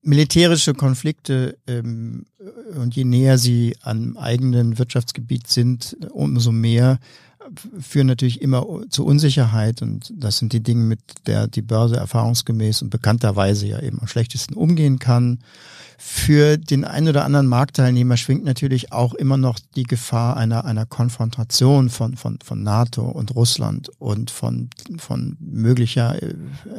militärische 0.04 0.74
Konflikte 0.74 1.58
ähm, 1.68 2.26
und 2.74 2.96
je 2.96 3.04
näher 3.04 3.38
sie 3.38 3.76
am 3.82 4.16
eigenen 4.16 4.76
Wirtschaftsgebiet 4.76 5.46
sind, 5.46 5.96
umso 6.10 6.50
mehr 6.50 6.98
führen 7.80 8.06
natürlich 8.06 8.40
immer 8.40 8.66
zu 8.88 9.04
Unsicherheit 9.04 9.82
und 9.82 10.12
das 10.16 10.38
sind 10.38 10.52
die 10.52 10.62
Dinge, 10.62 10.84
mit 10.84 11.00
der 11.26 11.46
die 11.46 11.62
Börse 11.62 11.96
erfahrungsgemäß 11.96 12.82
und 12.82 12.90
bekannterweise 12.90 13.66
ja 13.66 13.80
eben 13.80 14.00
am 14.00 14.06
schlechtesten 14.06 14.54
umgehen 14.54 14.98
kann. 14.98 15.38
Für 16.04 16.58
den 16.58 16.84
einen 16.84 17.08
oder 17.08 17.24
anderen 17.24 17.46
Marktteilnehmer 17.46 18.16
schwingt 18.16 18.44
natürlich 18.44 18.92
auch 18.92 19.14
immer 19.14 19.36
noch 19.36 19.60
die 19.76 19.84
Gefahr 19.84 20.36
einer, 20.36 20.64
einer 20.64 20.84
Konfrontation 20.84 21.90
von, 21.90 22.16
von, 22.16 22.40
von 22.44 22.62
NATO 22.64 23.02
und 23.02 23.36
Russland 23.36 23.88
und 24.00 24.32
von, 24.32 24.68
von 24.98 25.36
möglicher 25.38 26.20
äh, 26.20 26.34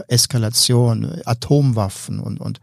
Eskalation, 0.09 1.21
Atomwaffen 1.23 2.19
und, 2.19 2.41
und 2.41 2.59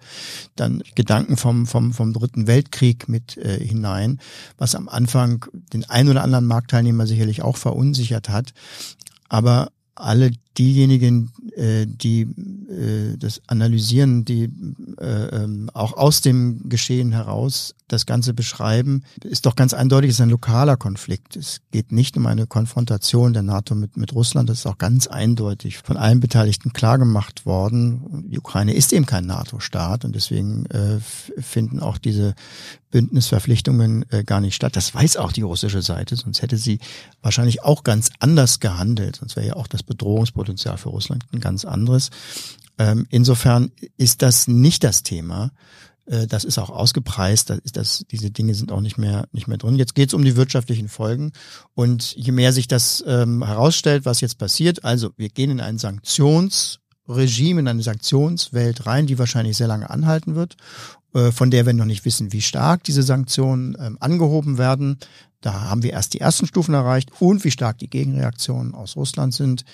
dann 0.55 0.83
Gedanken 0.95 1.38
vom, 1.38 1.67
vom, 1.67 1.95
vom 1.95 2.12
Dritten 2.12 2.47
Weltkrieg 2.47 3.09
mit 3.09 3.38
äh, 3.38 3.59
hinein, 3.59 4.21
was 4.59 4.75
am 4.75 4.90
Anfang 4.90 5.47
den 5.73 5.88
einen 5.88 6.11
oder 6.11 6.23
anderen 6.23 6.47
Marktteilnehmer 6.47 7.07
sicherlich 7.07 7.40
auch 7.40 7.57
verunsichert 7.57 8.29
hat. 8.29 8.52
Aber 9.31 9.71
alle 9.95 10.31
diejenigen, 10.57 11.31
äh, 11.57 11.87
die 11.87 12.23
äh, 12.23 13.17
das 13.19 13.43
analysieren, 13.47 14.25
die 14.25 14.49
äh, 14.99 15.43
ähm, 15.45 15.71
auch 15.75 15.97
aus 15.97 16.21
dem 16.21 16.69
Geschehen 16.69 17.13
heraus 17.13 17.75
das 17.93 18.07
Ganze 18.07 18.35
beschreiben, 18.35 19.03
ist 19.23 19.47
doch 19.47 19.57
ganz 19.57 19.75
eindeutig, 19.75 20.11
es 20.11 20.17
ist 20.17 20.23
ein 20.23 20.31
lokaler 20.31 20.77
Konflikt. 20.77 21.37
Es 21.37 21.61
geht 21.71 21.93
nicht 21.93 22.17
um 22.17 22.27
eine 22.27 22.47
Konfrontation 22.47 23.33
der 23.33 23.43
NATO 23.43 23.75
mit, 23.75 23.97
mit 23.97 24.13
Russland. 24.13 24.49
Das 24.49 24.61
ist 24.61 24.67
auch 24.67 24.79
ganz 24.79 25.07
eindeutig 25.07 25.79
von 25.79 25.97
allen 25.97 26.21
Beteiligten 26.21 26.73
klargemacht 26.73 27.47
worden. 27.47 28.29
Die 28.31 28.39
Ukraine 28.39 28.75
ist 28.75 28.93
eben 28.93 29.07
kein 29.07 29.27
NATO-Staat 29.27 30.05
und 30.05 30.15
deswegen 30.15 30.67
äh, 30.67 30.99
finden 31.41 31.81
auch 31.81 31.99
diese 31.99 32.35
Bündnisverpflichtungen 32.91 34.05
äh, 34.11 34.25
gar 34.25 34.41
nicht 34.41 34.55
statt. 34.55 34.77
Das 34.77 34.95
weiß 34.95 35.17
auch 35.17 35.33
die 35.33 35.43
russische 35.43 35.83
Seite, 35.83 36.17
sonst 36.17 36.43
hätte 36.43 36.57
sie 36.57 36.81
wahrscheinlich 37.23 37.63
auch 37.63 37.85
ganz 37.85 38.11
anders 38.19 38.61
gehandelt. 38.61 39.17
Sonst 39.17 39.37
wäre 39.37 39.47
ja 39.47 39.57
auch 39.57 39.67
das 39.67 39.83
Bedrohungspotenzial 39.83 40.77
für 40.77 40.89
Russland 40.89 41.25
ein 41.33 41.41
ganz 41.41 41.65
anderes. 41.65 42.11
Ähm, 42.79 43.07
insofern 43.11 43.73
ist 43.97 44.23
das 44.23 44.49
nicht 44.49 44.85
das 44.85 45.03
Thema. 45.03 45.51
Äh, 46.11 46.26
das 46.26 46.45
ist 46.45 46.59
auch 46.59 46.71
ausgepreist. 46.71 47.50
Das 47.50 47.61
das, 47.73 48.05
diese 48.11 48.31
Dinge 48.31 48.55
sind 48.55 48.73
auch 48.73 48.81
nicht 48.81 48.99
mehr, 48.99 49.26
nicht 49.33 49.49
mehr 49.49 49.59
drin. 49.59 49.76
Jetzt 49.76 49.95
geht 49.95 50.09
es 50.09 50.14
um 50.14 50.25
die 50.25 50.37
wirtschaftlichen 50.37 50.88
Folgen. 50.88 51.33
Und 51.75 52.14
je 52.17 52.33
mehr 52.33 52.52
sich 52.52 52.69
das 52.69 53.02
ähm, 53.07 53.45
herausstellt, 53.45 54.05
was 54.05 54.21
jetzt 54.21 54.38
passiert, 54.38 54.85
also 54.85 55.11
wir 55.17 55.29
gehen 55.29 55.50
in 55.50 55.61
ein 55.61 55.79
Sanktionsregime, 55.79 57.61
in 57.61 57.69
eine 57.69 57.83
Sanktionswelt 57.83 58.87
rein, 58.87 59.07
die 59.07 59.19
wahrscheinlich 59.19 59.57
sehr 59.57 59.69
lange 59.69 59.88
anhalten 59.88 60.35
wird, 60.35 60.57
äh, 61.14 61.31
von 61.31 61.50
der 61.50 61.64
wir 61.64 61.73
noch 61.73 61.85
nicht 61.85 62.05
wissen, 62.05 62.33
wie 62.33 62.43
stark 62.43 62.85
diese 62.85 63.02
Sanktionen 63.02 63.76
ähm, 63.81 63.97
angehoben 64.00 64.59
werden. 64.59 64.99
Da 65.40 65.62
haben 65.71 65.83
wir 65.83 65.93
erst 65.93 66.12
die 66.12 66.21
ersten 66.21 66.47
Stufen 66.47 66.75
erreicht 66.75 67.11
und 67.19 67.45
wie 67.45 67.50
stark 67.50 67.79
die 67.79 67.88
Gegenreaktionen 67.88 68.75
aus 68.75 68.97
Russland 68.97 69.33
sind. 69.33 69.64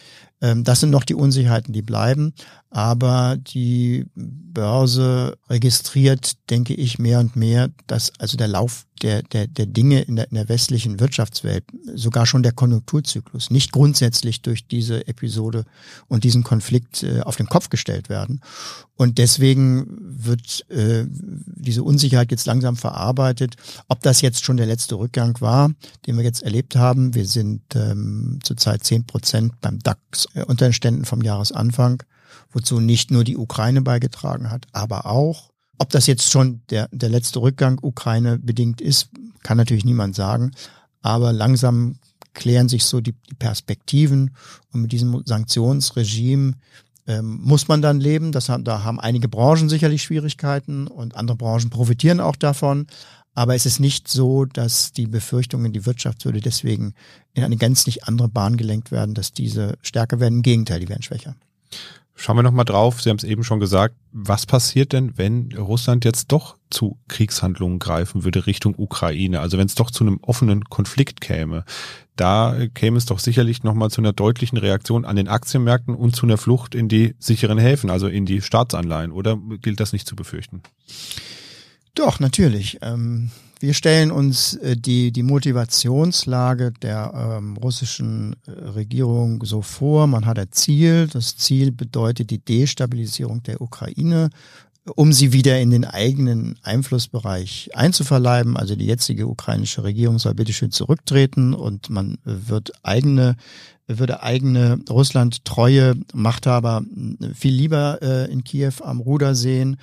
Ähm, 0.40 0.64
das 0.64 0.80
sind 0.80 0.90
noch 0.90 1.04
die 1.04 1.14
Unsicherheiten, 1.14 1.72
die 1.72 1.82
bleiben. 1.82 2.34
Aber 2.70 3.36
die 3.38 4.06
Börse 4.14 5.38
registriert, 5.48 6.32
denke 6.50 6.74
ich, 6.74 6.98
mehr 6.98 7.20
und 7.20 7.36
mehr, 7.36 7.70
dass 7.86 8.12
also 8.18 8.36
der 8.36 8.48
Lauf 8.48 8.86
der, 9.02 9.22
der, 9.22 9.46
der 9.46 9.66
Dinge 9.66 10.02
in 10.02 10.16
der, 10.16 10.30
in 10.30 10.34
der 10.36 10.48
westlichen 10.48 11.00
Wirtschaftswelt, 11.00 11.64
sogar 11.94 12.26
schon 12.26 12.42
der 12.42 12.52
Konjunkturzyklus, 12.52 13.50
nicht 13.50 13.72
grundsätzlich 13.72 14.42
durch 14.42 14.66
diese 14.66 15.06
Episode 15.06 15.64
und 16.08 16.24
diesen 16.24 16.42
Konflikt 16.42 17.02
äh, 17.02 17.20
auf 17.20 17.36
den 17.36 17.46
Kopf 17.46 17.68
gestellt 17.68 18.08
werden. 18.08 18.40
Und 18.96 19.18
deswegen 19.18 19.86
wird 20.00 20.64
äh, 20.70 21.04
diese 21.08 21.82
Unsicherheit 21.82 22.30
jetzt 22.30 22.46
langsam 22.46 22.76
verarbeitet. 22.76 23.56
Ob 23.88 24.02
das 24.02 24.22
jetzt 24.22 24.44
schon 24.44 24.56
der 24.56 24.66
letzte 24.66 24.94
Rückgang 24.94 25.38
war, 25.40 25.70
den 26.06 26.16
wir 26.16 26.24
jetzt 26.24 26.42
erlebt 26.42 26.76
haben, 26.76 27.14
wir 27.14 27.26
sind 27.26 27.62
ähm, 27.74 28.38
zurzeit 28.42 28.84
zehn 28.84 29.04
Prozent 29.04 29.60
beim 29.60 29.78
DAX 29.80 30.25
äh, 30.34 30.44
unter 30.44 30.68
den 30.68 30.72
Ständen 30.72 31.04
vom 31.04 31.22
Jahresanfang, 31.22 32.02
wozu 32.52 32.80
nicht 32.80 33.10
nur 33.10 33.24
die 33.24 33.36
Ukraine 33.36 33.82
beigetragen 33.82 34.50
hat, 34.50 34.66
aber 34.72 35.06
auch 35.06 35.50
ob 35.78 35.90
das 35.90 36.06
jetzt 36.06 36.30
schon 36.30 36.62
der, 36.70 36.88
der 36.90 37.08
letzte 37.08 37.40
Rückgang 37.40 37.78
Ukraine 37.82 38.38
bedingt 38.38 38.80
ist, 38.80 39.10
kann 39.42 39.58
natürlich 39.58 39.84
niemand 39.84 40.14
sagen. 40.14 40.52
Aber 41.02 41.32
langsam 41.32 41.98
klären 42.34 42.68
sich 42.68 42.84
so 42.84 43.00
die, 43.00 43.12
die 43.12 43.34
Perspektiven 43.34 44.34
und 44.72 44.82
mit 44.82 44.92
diesem 44.92 45.22
Sanktionsregime 45.24 46.54
ähm, 47.06 47.40
muss 47.42 47.68
man 47.68 47.82
dann 47.82 48.00
leben. 48.00 48.32
Das 48.32 48.46
da 48.46 48.84
haben 48.84 49.00
einige 49.00 49.28
Branchen 49.28 49.68
sicherlich 49.68 50.02
Schwierigkeiten 50.02 50.86
und 50.86 51.14
andere 51.14 51.36
Branchen 51.36 51.70
profitieren 51.70 52.20
auch 52.20 52.36
davon. 52.36 52.86
Aber 53.36 53.54
es 53.54 53.66
ist 53.66 53.80
nicht 53.80 54.08
so, 54.08 54.46
dass 54.46 54.92
die 54.92 55.06
Befürchtungen, 55.06 55.74
die 55.74 55.84
Wirtschaft 55.84 56.24
würde 56.24 56.40
deswegen 56.40 56.94
in 57.34 57.44
eine 57.44 57.58
gänzlich 57.58 58.04
andere 58.04 58.30
Bahn 58.30 58.56
gelenkt 58.56 58.90
werden, 58.90 59.14
dass 59.14 59.30
diese 59.30 59.76
stärker 59.82 60.20
werden. 60.20 60.36
Im 60.36 60.42
Gegenteil, 60.42 60.80
die 60.80 60.88
werden 60.88 61.02
schwächer. 61.02 61.36
Schauen 62.14 62.36
wir 62.36 62.42
nochmal 62.42 62.64
drauf. 62.64 63.02
Sie 63.02 63.10
haben 63.10 63.18
es 63.18 63.24
eben 63.24 63.44
schon 63.44 63.60
gesagt. 63.60 63.94
Was 64.10 64.46
passiert 64.46 64.94
denn, 64.94 65.18
wenn 65.18 65.52
Russland 65.52 66.06
jetzt 66.06 66.32
doch 66.32 66.56
zu 66.70 66.98
Kriegshandlungen 67.08 67.78
greifen 67.78 68.24
würde 68.24 68.46
Richtung 68.46 68.74
Ukraine? 68.74 69.40
Also 69.40 69.58
wenn 69.58 69.66
es 69.66 69.74
doch 69.74 69.90
zu 69.90 70.02
einem 70.02 70.18
offenen 70.22 70.64
Konflikt 70.64 71.20
käme, 71.20 71.66
da 72.16 72.56
käme 72.72 72.96
es 72.96 73.04
doch 73.04 73.18
sicherlich 73.18 73.64
nochmal 73.64 73.90
zu 73.90 74.00
einer 74.00 74.14
deutlichen 74.14 74.56
Reaktion 74.56 75.04
an 75.04 75.16
den 75.16 75.28
Aktienmärkten 75.28 75.94
und 75.94 76.16
zu 76.16 76.24
einer 76.24 76.38
Flucht 76.38 76.74
in 76.74 76.88
die 76.88 77.14
sicheren 77.18 77.58
Häfen, 77.58 77.90
also 77.90 78.08
in 78.08 78.24
die 78.24 78.40
Staatsanleihen. 78.40 79.12
Oder 79.12 79.38
gilt 79.60 79.80
das 79.80 79.92
nicht 79.92 80.08
zu 80.08 80.16
befürchten? 80.16 80.62
Doch, 81.96 82.20
natürlich. 82.20 82.78
Ähm, 82.82 83.30
wir 83.58 83.72
stellen 83.72 84.10
uns 84.10 84.54
äh, 84.56 84.76
die, 84.76 85.12
die 85.12 85.22
Motivationslage 85.22 86.72
der 86.82 87.38
ähm, 87.38 87.56
russischen 87.56 88.36
äh, 88.46 88.50
Regierung 88.50 89.42
so 89.44 89.62
vor. 89.62 90.06
Man 90.06 90.26
hat 90.26 90.38
ein 90.38 90.52
Ziel. 90.52 91.08
Das 91.10 91.38
Ziel 91.38 91.72
bedeutet 91.72 92.30
die 92.30 92.38
Destabilisierung 92.38 93.42
der 93.44 93.62
Ukraine, 93.62 94.28
um 94.94 95.10
sie 95.14 95.32
wieder 95.32 95.58
in 95.58 95.70
den 95.70 95.86
eigenen 95.86 96.58
Einflussbereich 96.62 97.70
einzuverleiben. 97.72 98.58
Also 98.58 98.76
die 98.76 98.86
jetzige 98.86 99.26
ukrainische 99.26 99.82
Regierung 99.82 100.18
soll 100.18 100.34
bitteschön 100.34 100.72
zurücktreten 100.72 101.54
und 101.54 101.88
man 101.88 102.18
wird 102.24 102.72
eigene 102.82 103.36
würde 103.88 104.24
eigene 104.24 104.80
Russland 104.90 105.44
treue 105.44 105.94
Machthaber 106.12 106.82
viel 107.34 107.54
lieber 107.54 108.00
äh, 108.02 108.30
in 108.32 108.42
Kiew 108.42 108.72
am 108.82 108.98
Ruder 108.98 109.36
sehen 109.36 109.76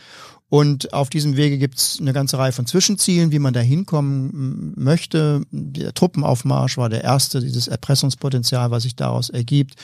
und 0.53 0.93
auf 0.93 1.09
diesem 1.09 1.35
Wege 1.35 1.57
gibt 1.57 1.79
es 1.79 1.97
eine 1.99 2.13
ganze 2.13 2.37
Reihe 2.37 2.51
von 2.51 2.67
Zwischenzielen, 2.67 3.31
wie 3.31 3.39
man 3.39 3.55
da 3.55 3.59
hinkommen 3.59 4.73
möchte. 4.75 5.41
Der 5.49 5.95
Truppenaufmarsch 5.95 6.77
war 6.77 6.89
der 6.89 7.03
erste, 7.03 7.39
dieses 7.39 7.67
Erpressungspotenzial, 7.67 8.69
was 8.69 8.83
sich 8.83 8.95
daraus 8.95 9.31
ergibt. 9.31 9.77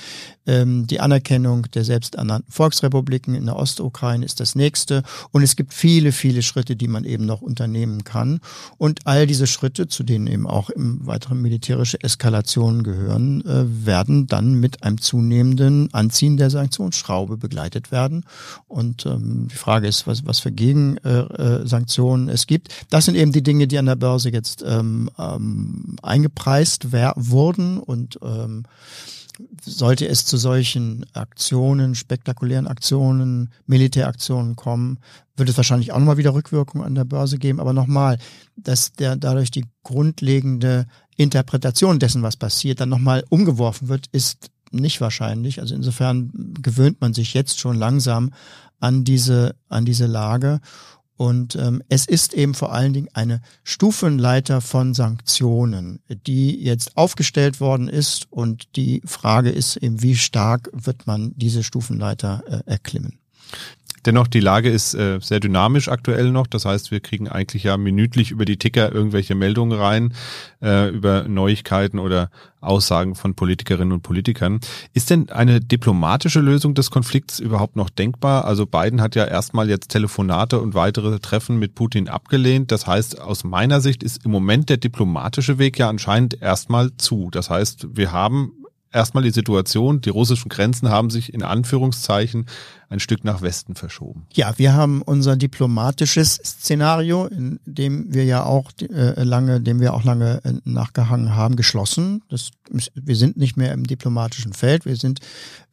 Ähm, 0.45 0.85
die 0.85 0.99
Anerkennung 0.99 1.63
der 1.73 1.83
selbsternannten 1.83 2.51
Volksrepubliken 2.51 3.33
in 3.33 3.47
der 3.47 3.55
Ostukraine 3.55 4.23
ist 4.23 4.39
das 4.41 4.53
nächste. 4.53 5.01
Und 5.31 5.41
es 5.41 5.55
gibt 5.55 5.73
viele, 5.73 6.11
viele 6.11 6.43
Schritte, 6.43 6.75
die 6.75 6.87
man 6.87 7.03
eben 7.03 7.25
noch 7.25 7.41
unternehmen 7.41 8.03
kann. 8.03 8.39
Und 8.77 9.07
all 9.07 9.25
diese 9.25 9.47
Schritte, 9.47 9.87
zu 9.87 10.03
denen 10.03 10.27
eben 10.27 10.45
auch 10.45 10.69
im 10.69 11.03
weiteren 11.07 11.41
militärische 11.41 11.99
Eskalationen 12.03 12.83
gehören, 12.83 13.41
äh, 13.41 13.65
werden 13.87 14.27
dann 14.27 14.53
mit 14.53 14.83
einem 14.83 15.01
zunehmenden 15.01 15.91
Anziehen 15.95 16.37
der 16.37 16.51
Sanktionsschraube 16.51 17.37
begleitet 17.37 17.91
werden. 17.91 18.23
Und 18.67 19.07
ähm, 19.07 19.47
die 19.51 19.57
Frage 19.57 19.87
ist, 19.87 20.05
was, 20.05 20.27
was 20.27 20.37
für 20.37 20.58
Gegensanktionen 20.59 22.27
äh, 22.27 22.31
äh, 22.31 22.35
es 22.35 22.45
gibt. 22.45 22.69
Das 22.89 23.05
sind 23.05 23.15
eben 23.15 23.31
die 23.31 23.41
Dinge, 23.41 23.67
die 23.67 23.79
an 23.79 23.87
der 23.87 23.95
Börse 23.95 24.29
jetzt 24.29 24.63
ähm, 24.65 25.09
ähm, 25.17 25.95
eingepreist 26.03 26.91
wurden 26.91 27.79
und 27.79 28.19
ähm, 28.21 28.65
sollte 29.63 30.07
es 30.07 30.25
zu 30.25 30.37
solchen 30.37 31.05
Aktionen, 31.13 31.95
spektakulären 31.95 32.67
Aktionen, 32.67 33.51
Militäraktionen 33.65 34.55
kommen, 34.55 34.99
wird 35.37 35.49
es 35.49 35.57
wahrscheinlich 35.57 35.93
auch 35.93 35.99
nochmal 35.99 36.17
wieder 36.17 36.33
Rückwirkungen 36.33 36.85
an 36.85 36.95
der 36.95 37.05
Börse 37.05 37.37
geben. 37.37 37.59
Aber 37.59 37.73
nochmal, 37.73 38.17
dass 38.57 38.91
der 38.91 39.15
dadurch 39.15 39.51
die 39.51 39.65
grundlegende 39.83 40.87
Interpretation 41.15 41.99
dessen, 41.99 42.21
was 42.21 42.35
passiert, 42.35 42.81
dann 42.81 42.89
nochmal 42.89 43.23
umgeworfen 43.29 43.87
wird, 43.87 44.07
ist 44.11 44.51
nicht 44.71 45.01
wahrscheinlich. 45.01 45.61
Also 45.61 45.75
insofern 45.75 46.31
gewöhnt 46.61 47.01
man 47.01 47.13
sich 47.13 47.33
jetzt 47.33 47.59
schon 47.59 47.77
langsam 47.77 48.31
an 48.79 49.03
diese, 49.03 49.55
an 49.67 49.85
diese 49.85 50.05
Lage. 50.05 50.59
Und 51.19 51.55
ähm, 51.55 51.83
es 51.89 52.05
ist 52.05 52.33
eben 52.33 52.53
vor 52.53 52.71
allen 52.71 52.93
Dingen 52.93 53.09
eine 53.13 53.41
Stufenleiter 53.65 54.61
von 54.61 54.93
Sanktionen, 54.93 55.99
die 56.07 56.63
jetzt 56.63 56.95
aufgestellt 56.95 57.59
worden 57.59 57.89
ist. 57.89 58.31
Und 58.31 58.77
die 58.77 59.01
Frage 59.03 59.49
ist 59.49 59.75
eben, 59.75 60.01
wie 60.01 60.15
stark 60.15 60.69
wird 60.71 61.07
man 61.07 61.33
diese 61.35 61.63
Stufenleiter 61.63 62.43
äh, 62.47 62.71
erklimmen. 62.71 63.19
Dennoch, 64.05 64.27
die 64.27 64.39
Lage 64.39 64.69
ist 64.69 64.93
äh, 64.93 65.19
sehr 65.21 65.39
dynamisch 65.39 65.89
aktuell 65.89 66.31
noch. 66.31 66.47
Das 66.47 66.65
heißt, 66.65 66.91
wir 66.91 66.99
kriegen 66.99 67.27
eigentlich 67.27 67.63
ja 67.63 67.77
minütlich 67.77 68.31
über 68.31 68.45
die 68.45 68.57
Ticker 68.57 68.91
irgendwelche 68.91 69.35
Meldungen 69.35 69.77
rein, 69.77 70.13
äh, 70.61 70.89
über 70.89 71.23
Neuigkeiten 71.27 71.99
oder 71.99 72.29
Aussagen 72.61 73.15
von 73.15 73.35
Politikerinnen 73.35 73.93
und 73.93 74.01
Politikern. 74.01 74.59
Ist 74.93 75.09
denn 75.09 75.29
eine 75.29 75.61
diplomatische 75.61 76.41
Lösung 76.41 76.73
des 76.73 76.91
Konflikts 76.91 77.39
überhaupt 77.39 77.75
noch 77.75 77.89
denkbar? 77.89 78.45
Also 78.45 78.65
Biden 78.65 79.01
hat 79.01 79.15
ja 79.15 79.25
erstmal 79.25 79.69
jetzt 79.69 79.89
Telefonate 79.89 80.59
und 80.59 80.73
weitere 80.73 81.19
Treffen 81.19 81.57
mit 81.57 81.75
Putin 81.75 82.09
abgelehnt. 82.09 82.71
Das 82.71 82.87
heißt, 82.87 83.21
aus 83.21 83.43
meiner 83.43 83.81
Sicht 83.81 84.03
ist 84.03 84.25
im 84.25 84.31
Moment 84.31 84.69
der 84.69 84.77
diplomatische 84.77 85.57
Weg 85.57 85.79
ja 85.79 85.89
anscheinend 85.89 86.41
erstmal 86.41 86.91
zu. 86.97 87.29
Das 87.31 87.49
heißt, 87.49 87.87
wir 87.95 88.11
haben 88.11 88.51
erstmal 88.91 89.23
die 89.23 89.31
Situation, 89.31 90.01
die 90.01 90.09
russischen 90.09 90.49
Grenzen 90.49 90.89
haben 90.89 91.09
sich 91.09 91.33
in 91.33 91.43
Anführungszeichen 91.43 92.45
ein 92.89 92.99
Stück 92.99 93.23
nach 93.23 93.41
Westen 93.41 93.75
verschoben. 93.75 94.25
Ja, 94.33 94.57
wir 94.57 94.73
haben 94.73 95.01
unser 95.01 95.35
diplomatisches 95.35 96.35
Szenario, 96.35 97.27
in 97.27 97.59
dem 97.65 98.13
wir 98.13 98.25
ja 98.25 98.43
auch 98.43 98.71
äh, 98.81 99.23
lange, 99.23 99.61
dem 99.61 99.79
wir 99.79 99.93
auch 99.93 100.03
lange 100.03 100.41
äh, 100.43 100.53
nachgehangen 100.63 101.35
haben, 101.35 101.55
geschlossen. 101.55 102.23
Das, 102.29 102.49
wir 102.69 103.15
sind 103.15 103.37
nicht 103.37 103.57
mehr 103.57 103.73
im 103.73 103.85
diplomatischen 103.85 104.53
Feld, 104.53 104.85
wir 104.85 104.95
sind 104.95 105.19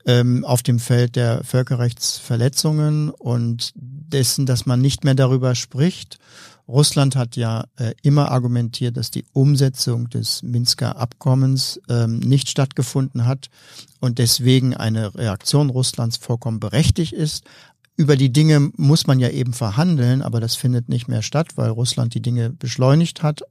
ähm, 0.04 0.44
auf 0.44 0.62
dem 0.62 0.78
Feld 0.78 1.16
der 1.16 1.42
Völkerrechtsverletzungen 1.42 3.10
und 3.10 3.72
dessen, 3.74 4.46
dass 4.46 4.66
man 4.66 4.80
nicht 4.80 5.04
mehr 5.04 5.14
darüber 5.14 5.54
spricht 5.54 6.18
Russland 6.68 7.14
hat 7.14 7.36
ja 7.36 7.64
äh, 7.76 7.94
immer 8.02 8.30
argumentiert, 8.30 8.96
dass 8.96 9.10
die 9.10 9.24
Umsetzung 9.32 10.10
des 10.10 10.42
Minsker 10.42 10.96
Abkommens 10.96 11.80
ähm, 11.88 12.18
nicht 12.18 12.48
stattgefunden 12.48 13.24
hat 13.24 13.48
und 14.00 14.18
deswegen 14.18 14.74
eine 14.74 15.14
Reaktion 15.14 15.70
Russlands 15.70 16.16
vollkommen 16.16 16.58
berechtigt 16.58 17.12
ist. 17.12 17.44
Über 17.96 18.16
die 18.16 18.32
Dinge 18.32 18.72
muss 18.76 19.06
man 19.06 19.20
ja 19.20 19.30
eben 19.30 19.52
verhandeln, 19.52 20.22
aber 20.22 20.40
das 20.40 20.54
findet 20.56 20.88
nicht 20.88 21.08
mehr 21.08 21.22
statt, 21.22 21.56
weil 21.56 21.70
Russland 21.70 22.14
die 22.14 22.20
Dinge 22.20 22.50
beschleunigt 22.50 23.22
hat, 23.22 23.42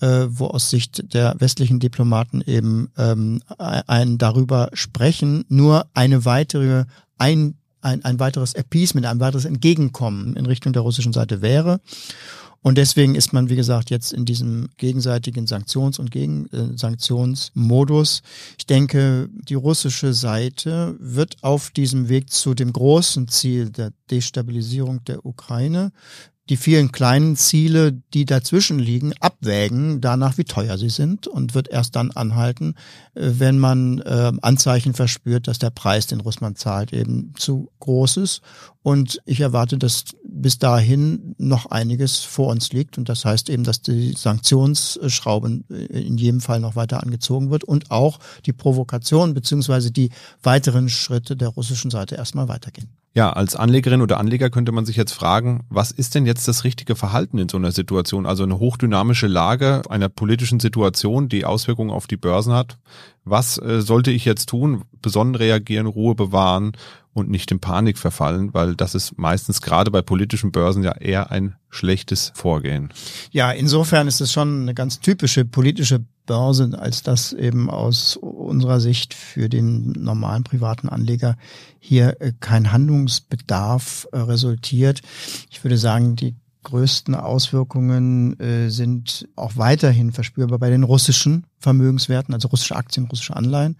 äh, 0.00 0.26
wo 0.28 0.46
aus 0.46 0.70
Sicht 0.70 1.14
der 1.14 1.34
westlichen 1.38 1.80
Diplomaten 1.80 2.42
eben 2.42 2.90
ähm, 2.96 3.42
ein 3.58 4.18
darüber 4.18 4.70
sprechen, 4.74 5.44
nur 5.48 5.86
eine 5.94 6.24
weitere 6.24 6.84
ein, 7.18 7.54
ein, 7.80 8.04
ein 8.04 8.20
weiteres 8.20 8.54
Appeasement, 8.54 9.06
ein 9.06 9.20
weiteres 9.20 9.44
Entgegenkommen 9.44 10.36
in 10.36 10.46
Richtung 10.46 10.72
der 10.72 10.82
russischen 10.82 11.12
Seite 11.12 11.42
wäre. 11.42 11.80
Und 12.62 12.76
deswegen 12.76 13.14
ist 13.14 13.32
man, 13.32 13.48
wie 13.48 13.56
gesagt, 13.56 13.88
jetzt 13.88 14.12
in 14.12 14.26
diesem 14.26 14.68
gegenseitigen 14.76 15.46
Sanktions- 15.46 15.98
und 15.98 16.10
Gegensanktionsmodus. 16.10 18.20
Äh, 18.20 18.22
ich 18.58 18.66
denke, 18.66 19.30
die 19.32 19.54
russische 19.54 20.12
Seite 20.12 20.94
wird 20.98 21.42
auf 21.42 21.70
diesem 21.70 22.10
Weg 22.10 22.30
zu 22.30 22.52
dem 22.54 22.72
großen 22.72 23.28
Ziel 23.28 23.70
der 23.70 23.92
Destabilisierung 24.10 25.02
der 25.04 25.24
Ukraine 25.24 25.92
die 26.50 26.56
vielen 26.56 26.90
kleinen 26.90 27.36
Ziele, 27.36 27.92
die 28.12 28.24
dazwischen 28.24 28.80
liegen, 28.80 29.14
abwägen, 29.20 30.00
danach 30.00 30.36
wie 30.36 30.44
teuer 30.44 30.76
sie 30.78 30.90
sind 30.90 31.28
und 31.28 31.54
wird 31.54 31.68
erst 31.68 31.94
dann 31.94 32.10
anhalten, 32.10 32.74
äh, 33.14 33.30
wenn 33.38 33.58
man 33.58 34.00
äh, 34.00 34.32
Anzeichen 34.42 34.92
verspürt, 34.92 35.46
dass 35.46 35.60
der 35.60 35.70
Preis, 35.70 36.08
den 36.08 36.20
Russland 36.20 36.58
zahlt, 36.58 36.92
eben 36.92 37.32
zu 37.36 37.70
groß 37.78 38.16
ist. 38.16 38.42
Und 38.82 39.20
ich 39.26 39.40
erwarte, 39.40 39.78
dass 39.78 40.04
bis 40.24 40.58
dahin 40.58 41.36
noch 41.38 41.66
einiges 41.66 42.18
vor 42.18 42.48
uns 42.48 42.72
liegt. 42.72 42.98
Und 42.98 43.08
das 43.08 43.24
heißt 43.24 43.48
eben, 43.48 43.62
dass 43.62 43.82
die 43.82 44.14
Sanktionsschrauben 44.16 45.64
äh, 45.70 46.00
in 46.00 46.18
jedem 46.18 46.40
Fall 46.40 46.58
noch 46.58 46.74
weiter 46.74 47.00
angezogen 47.00 47.50
wird 47.50 47.62
und 47.62 47.92
auch 47.92 48.18
die 48.44 48.52
Provokation 48.52 49.34
beziehungsweise 49.34 49.92
die 49.92 50.10
weiteren 50.42 50.88
Schritte 50.88 51.36
der 51.36 51.48
russischen 51.48 51.92
Seite 51.92 52.16
erstmal 52.16 52.48
weitergehen. 52.48 52.88
Ja, 53.12 53.32
als 53.32 53.56
Anlegerin 53.56 54.02
oder 54.02 54.18
Anleger 54.18 54.50
könnte 54.50 54.70
man 54.70 54.86
sich 54.86 54.96
jetzt 54.96 55.12
fragen, 55.12 55.64
was 55.68 55.90
ist 55.90 56.14
denn 56.14 56.26
jetzt 56.26 56.46
das 56.46 56.62
richtige 56.62 56.94
Verhalten 56.94 57.38
in 57.38 57.48
so 57.48 57.56
einer 57.56 57.72
Situation? 57.72 58.24
Also 58.24 58.44
eine 58.44 58.60
hochdynamische 58.60 59.26
Lage 59.26 59.82
einer 59.88 60.08
politischen 60.08 60.60
Situation, 60.60 61.28
die 61.28 61.44
Auswirkungen 61.44 61.90
auf 61.90 62.06
die 62.06 62.16
Börsen 62.16 62.52
hat. 62.52 62.78
Was 63.24 63.58
äh, 63.58 63.82
sollte 63.82 64.12
ich 64.12 64.24
jetzt 64.24 64.48
tun? 64.48 64.84
Besonnen 65.02 65.34
reagieren, 65.34 65.86
Ruhe 65.86 66.14
bewahren 66.14 66.72
und 67.12 67.28
nicht 67.28 67.50
in 67.50 67.58
Panik 67.58 67.98
verfallen, 67.98 68.54
weil 68.54 68.76
das 68.76 68.94
ist 68.94 69.18
meistens 69.18 69.60
gerade 69.60 69.90
bei 69.90 70.02
politischen 70.02 70.52
Börsen 70.52 70.84
ja 70.84 70.92
eher 70.92 71.32
ein 71.32 71.56
schlechtes 71.68 72.30
Vorgehen. 72.36 72.92
Ja, 73.32 73.50
insofern 73.50 74.06
ist 74.06 74.20
es 74.20 74.32
schon 74.32 74.62
eine 74.62 74.74
ganz 74.74 75.00
typische 75.00 75.44
politische 75.44 76.04
Börse, 76.30 76.70
als 76.78 77.02
das 77.02 77.32
eben 77.32 77.68
aus 77.68 78.16
unserer 78.16 78.78
Sicht 78.78 79.14
für 79.14 79.48
den 79.48 79.90
normalen 79.98 80.44
privaten 80.44 80.88
Anleger 80.88 81.36
hier 81.80 82.20
äh, 82.20 82.32
kein 82.38 82.70
Handlungsbedarf 82.70 84.06
äh, 84.12 84.18
resultiert. 84.18 85.00
Ich 85.50 85.64
würde 85.64 85.76
sagen, 85.76 86.14
die 86.14 86.36
größten 86.62 87.16
Auswirkungen 87.16 88.38
äh, 88.38 88.68
sind 88.68 89.26
auch 89.34 89.56
weiterhin 89.56 90.12
verspürbar 90.12 90.60
bei 90.60 90.70
den 90.70 90.84
russischen 90.84 91.46
Vermögenswerten, 91.60 92.34
also 92.34 92.48
russische 92.48 92.74
Aktien, 92.74 93.06
russische 93.06 93.36
Anleihen. 93.36 93.76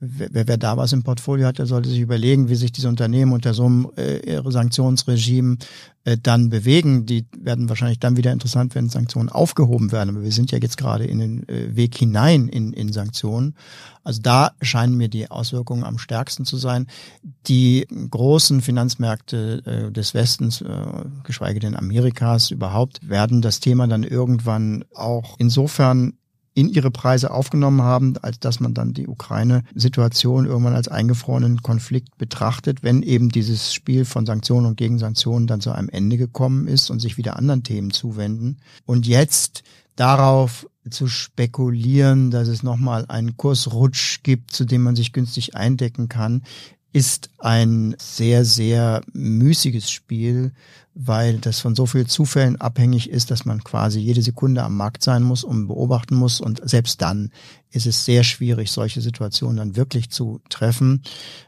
Wer, 0.00 0.46
wer 0.46 0.58
da 0.58 0.76
was 0.76 0.92
im 0.92 1.02
Portfolio 1.02 1.46
hat, 1.46 1.58
der 1.58 1.66
sollte 1.66 1.88
sich 1.88 2.00
überlegen, 2.00 2.48
wie 2.48 2.54
sich 2.54 2.72
diese 2.72 2.88
Unternehmen 2.88 3.32
unter 3.32 3.54
so 3.54 3.64
einem 3.64 3.88
äh, 3.96 4.42
Sanktionsregime 4.44 5.56
äh, 6.04 6.18
dann 6.20 6.50
bewegen. 6.50 7.06
Die 7.06 7.26
werden 7.38 7.68
wahrscheinlich 7.68 8.00
dann 8.00 8.16
wieder 8.16 8.32
interessant, 8.32 8.74
wenn 8.74 8.88
Sanktionen 8.88 9.30
aufgehoben 9.30 9.92
werden. 9.92 10.10
Aber 10.10 10.24
wir 10.24 10.32
sind 10.32 10.50
ja 10.50 10.58
jetzt 10.58 10.76
gerade 10.76 11.04
in 11.04 11.20
den 11.20 11.48
äh, 11.48 11.74
Weg 11.74 11.96
hinein 11.96 12.48
in, 12.48 12.72
in 12.72 12.92
Sanktionen. 12.92 13.54
Also 14.04 14.20
da 14.20 14.50
scheinen 14.60 14.96
mir 14.96 15.08
die 15.08 15.30
Auswirkungen 15.30 15.84
am 15.84 15.98
stärksten 15.98 16.44
zu 16.44 16.56
sein. 16.56 16.86
Die 17.46 17.86
großen 18.10 18.60
Finanzmärkte 18.60 19.62
äh, 19.64 19.92
des 19.92 20.12
Westens, 20.12 20.60
äh, 20.60 20.66
geschweige 21.22 21.60
denn 21.60 21.76
Amerikas 21.76 22.50
überhaupt, 22.50 23.08
werden 23.08 23.40
das 23.40 23.60
Thema 23.60 23.86
dann 23.86 24.02
irgendwann 24.02 24.84
auch 24.92 25.36
insofern 25.38 26.14
in 26.54 26.68
ihre 26.68 26.90
Preise 26.90 27.30
aufgenommen 27.30 27.82
haben, 27.82 28.16
als 28.18 28.38
dass 28.38 28.60
man 28.60 28.74
dann 28.74 28.92
die 28.92 29.08
Ukraine-Situation 29.08 30.46
irgendwann 30.46 30.74
als 30.74 30.88
eingefrorenen 30.88 31.62
Konflikt 31.62 32.18
betrachtet, 32.18 32.82
wenn 32.82 33.02
eben 33.02 33.30
dieses 33.30 33.72
Spiel 33.72 34.04
von 34.04 34.26
Sanktionen 34.26 34.66
und 34.66 34.76
Gegensanktionen 34.76 35.46
dann 35.46 35.60
zu 35.60 35.72
einem 35.72 35.88
Ende 35.88 36.18
gekommen 36.18 36.68
ist 36.68 36.90
und 36.90 37.00
sich 37.00 37.16
wieder 37.16 37.36
anderen 37.36 37.62
Themen 37.62 37.90
zuwenden. 37.90 38.58
Und 38.84 39.06
jetzt 39.06 39.62
darauf 39.96 40.66
zu 40.90 41.06
spekulieren, 41.06 42.30
dass 42.30 42.48
es 42.48 42.62
nochmal 42.62 43.06
einen 43.08 43.36
Kursrutsch 43.36 44.22
gibt, 44.22 44.50
zu 44.50 44.64
dem 44.64 44.82
man 44.82 44.96
sich 44.96 45.12
günstig 45.12 45.54
eindecken 45.54 46.08
kann, 46.08 46.42
ist 46.92 47.30
ein 47.38 47.94
sehr, 47.98 48.44
sehr 48.44 49.00
müßiges 49.12 49.90
Spiel, 49.90 50.52
weil 50.94 51.38
das 51.38 51.60
von 51.60 51.74
so 51.74 51.86
vielen 51.86 52.06
Zufällen 52.06 52.60
abhängig 52.60 53.08
ist, 53.08 53.30
dass 53.30 53.46
man 53.46 53.64
quasi 53.64 53.98
jede 53.98 54.20
Sekunde 54.20 54.62
am 54.62 54.76
Markt 54.76 55.02
sein 55.02 55.22
muss 55.22 55.42
und 55.42 55.68
beobachten 55.68 56.14
muss. 56.14 56.38
Und 56.38 56.60
selbst 56.68 57.00
dann 57.00 57.30
ist 57.70 57.86
es 57.86 58.04
sehr 58.04 58.24
schwierig, 58.24 58.70
solche 58.70 59.00
Situationen 59.00 59.56
dann 59.56 59.76
wirklich 59.76 60.10
zu 60.10 60.40
treffen. 60.50 61.02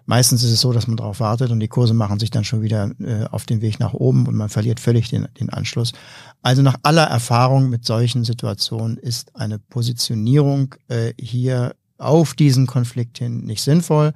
Meistens 0.07 0.43
ist 0.43 0.53
es 0.53 0.61
so, 0.63 0.73
dass 0.73 0.87
man 0.87 0.97
darauf 0.97 1.21
wartet 1.21 1.51
und 1.51 1.61
die 1.61 1.69
Kurse 1.69 1.93
machen 1.93 2.19
sich 2.19 2.31
dann 2.31 2.45
schon 2.45 2.63
wieder 2.63 2.93
äh, 3.01 3.27
auf 3.31 3.45
den 3.45 3.61
Weg 3.61 3.81
nach 3.81 3.93
oben 3.93 4.27
und 4.27 4.35
man 4.35 4.49
verliert 4.49 4.81
völlig 4.81 5.11
den, 5.11 5.29
den 5.39 5.51
Anschluss. 5.51 5.93
Also 6.41 6.63
nach 6.63 6.77
aller 6.83 7.05
Erfahrung 7.05 7.69
mit 7.69 7.85
solchen 7.85 8.25
Situationen 8.25 8.97
ist 8.97 9.37
eine 9.37 9.59
Positionierung 9.59 10.75
äh, 10.89 11.13
hier 11.21 11.75
auf 11.99 12.35
diesen 12.35 12.67
Konflikt 12.67 13.19
hin 13.19 13.45
nicht 13.45 13.63
sinnvoll. 13.63 14.13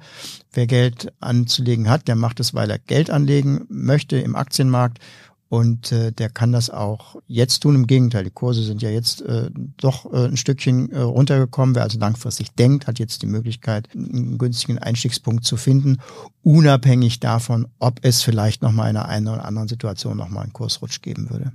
Wer 0.51 0.67
Geld 0.67 1.13
anzulegen 1.19 1.89
hat, 1.89 2.07
der 2.07 2.15
macht 2.15 2.39
es, 2.39 2.53
weil 2.53 2.69
er 2.69 2.79
Geld 2.79 3.09
anlegen 3.09 3.65
möchte 3.69 4.17
im 4.17 4.35
Aktienmarkt 4.35 4.99
und 5.49 5.91
äh, 5.91 6.11
der 6.11 6.29
kann 6.29 6.51
das 6.51 6.69
auch 6.69 7.15
jetzt 7.27 7.61
tun. 7.61 7.73
Im 7.73 7.87
Gegenteil, 7.87 8.23
die 8.23 8.29
Kurse 8.29 8.61
sind 8.63 8.83
ja 8.83 8.89
jetzt 8.89 9.23
äh, 9.23 9.49
doch 9.77 10.05
äh, 10.13 10.25
ein 10.25 10.37
Stückchen 10.37 10.91
äh, 10.91 10.99
runtergekommen. 10.99 11.73
Wer 11.73 11.83
also 11.83 11.97
langfristig 11.97 12.51
denkt, 12.51 12.85
hat 12.85 12.99
jetzt 12.99 13.23
die 13.23 13.27
Möglichkeit, 13.27 13.89
einen 13.95 14.37
günstigen 14.37 14.77
Einstiegspunkt 14.77 15.43
zu 15.43 15.57
finden, 15.57 15.97
unabhängig 16.43 17.19
davon, 17.19 17.67
ob 17.79 17.99
es 18.03 18.21
vielleicht 18.21 18.61
nochmal 18.61 18.91
in 18.91 18.97
einer 18.97 19.09
einen 19.09 19.27
oder 19.27 19.45
anderen 19.45 19.67
Situation 19.67 20.17
nochmal 20.17 20.43
einen 20.43 20.53
Kursrutsch 20.53 21.01
geben 21.01 21.31
würde. 21.31 21.51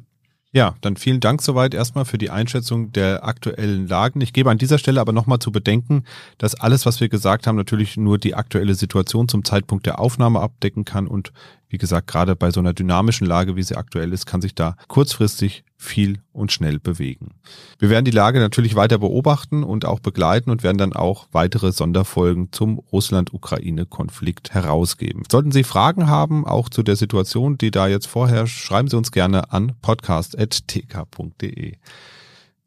Ja, 0.55 0.77
dann 0.83 0.97
vielen 0.97 1.19
Dank 1.19 1.43
soweit 1.43 1.75
erstmal 1.75 2.05
für 2.05 2.17
die 2.17 2.31
Einschätzung 2.31 2.93
der 2.93 3.25
aktuellen 3.25 3.89
Lagen. 3.89 4.21
Ich 4.21 4.33
gebe 4.33 4.51
an 4.51 4.57
dieser 4.57 4.79
Stelle 4.79 5.01
aber 5.01 5.11
nochmal 5.13 5.41
zu 5.41 5.51
bedenken, 5.51 6.05
dass 6.39 6.55
alles, 6.55 6.87
was 6.87 7.01
wir 7.01 7.09
gesagt 7.09 7.49
haben, 7.49 7.57
natürlich 7.57 7.97
nur 7.97 8.19
die 8.19 8.37
aktuelle 8.37 8.75
Situation 8.77 9.27
zum 9.27 9.45
Zeitpunkt 9.45 9.85
der 9.85 9.99
Aufnahme 9.99 10.39
abdecken 10.39 10.85
kann 10.85 11.09
und 11.09 11.33
wie 11.69 11.79
gesagt, 11.79 12.07
gerade 12.07 12.37
bei 12.37 12.53
so 12.53 12.61
einer 12.61 12.73
dynamischen 12.73 13.27
Lage, 13.27 13.57
wie 13.57 13.65
sie 13.65 13.75
aktuell 13.75 14.13
ist, 14.13 14.27
kann 14.27 14.41
sich 14.41 14.55
da 14.55 14.77
kurzfristig 14.87 15.65
viel 15.85 16.21
und 16.33 16.51
schnell 16.51 16.81
bewegen. 16.81 17.35
Wir 17.79 17.91
werden 17.91 18.05
die 18.05 18.11
Lage 18.11 18.41
natürlich 18.41 18.75
weiter 18.75 18.99
beobachten 18.99 19.63
und 19.63 19.85
auch 19.85 20.01
begleiten 20.01 20.51
und 20.51 20.63
werden 20.63 20.79
dann 20.79 20.93
auch 20.93 21.29
weitere 21.33 21.71
Sonderfolgen 21.73 22.51
zum 22.51 22.79
Russland-Ukraine-Konflikt 22.79 24.53
herausgeben. 24.53 25.23
Sollten 25.31 25.53
Sie 25.53 25.63
Fragen 25.65 26.09
haben, 26.09 26.47
auch 26.47 26.69
zu 26.69 26.83
der 26.83 26.97
Situation, 26.97 27.59
die 27.59 27.71
da 27.71 27.87
jetzt 27.87 28.07
vorherrscht, 28.07 28.59
schreiben 28.59 28.89
Sie 28.89 28.97
uns 28.97 29.13
gerne 29.13 29.53
an 29.53 29.73
podcast.tk.de. 29.83 31.75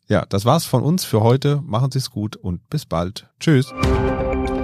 Ja, 0.07 0.25
das 0.25 0.45
war's 0.45 0.65
von 0.65 0.83
uns 0.83 1.03
für 1.03 1.21
heute. 1.21 1.61
Machen 1.65 1.91
Sie 1.91 1.99
es 1.99 2.11
gut 2.11 2.37
und 2.37 2.69
bis 2.69 2.85
bald. 2.85 3.27
Tschüss. 3.39 3.73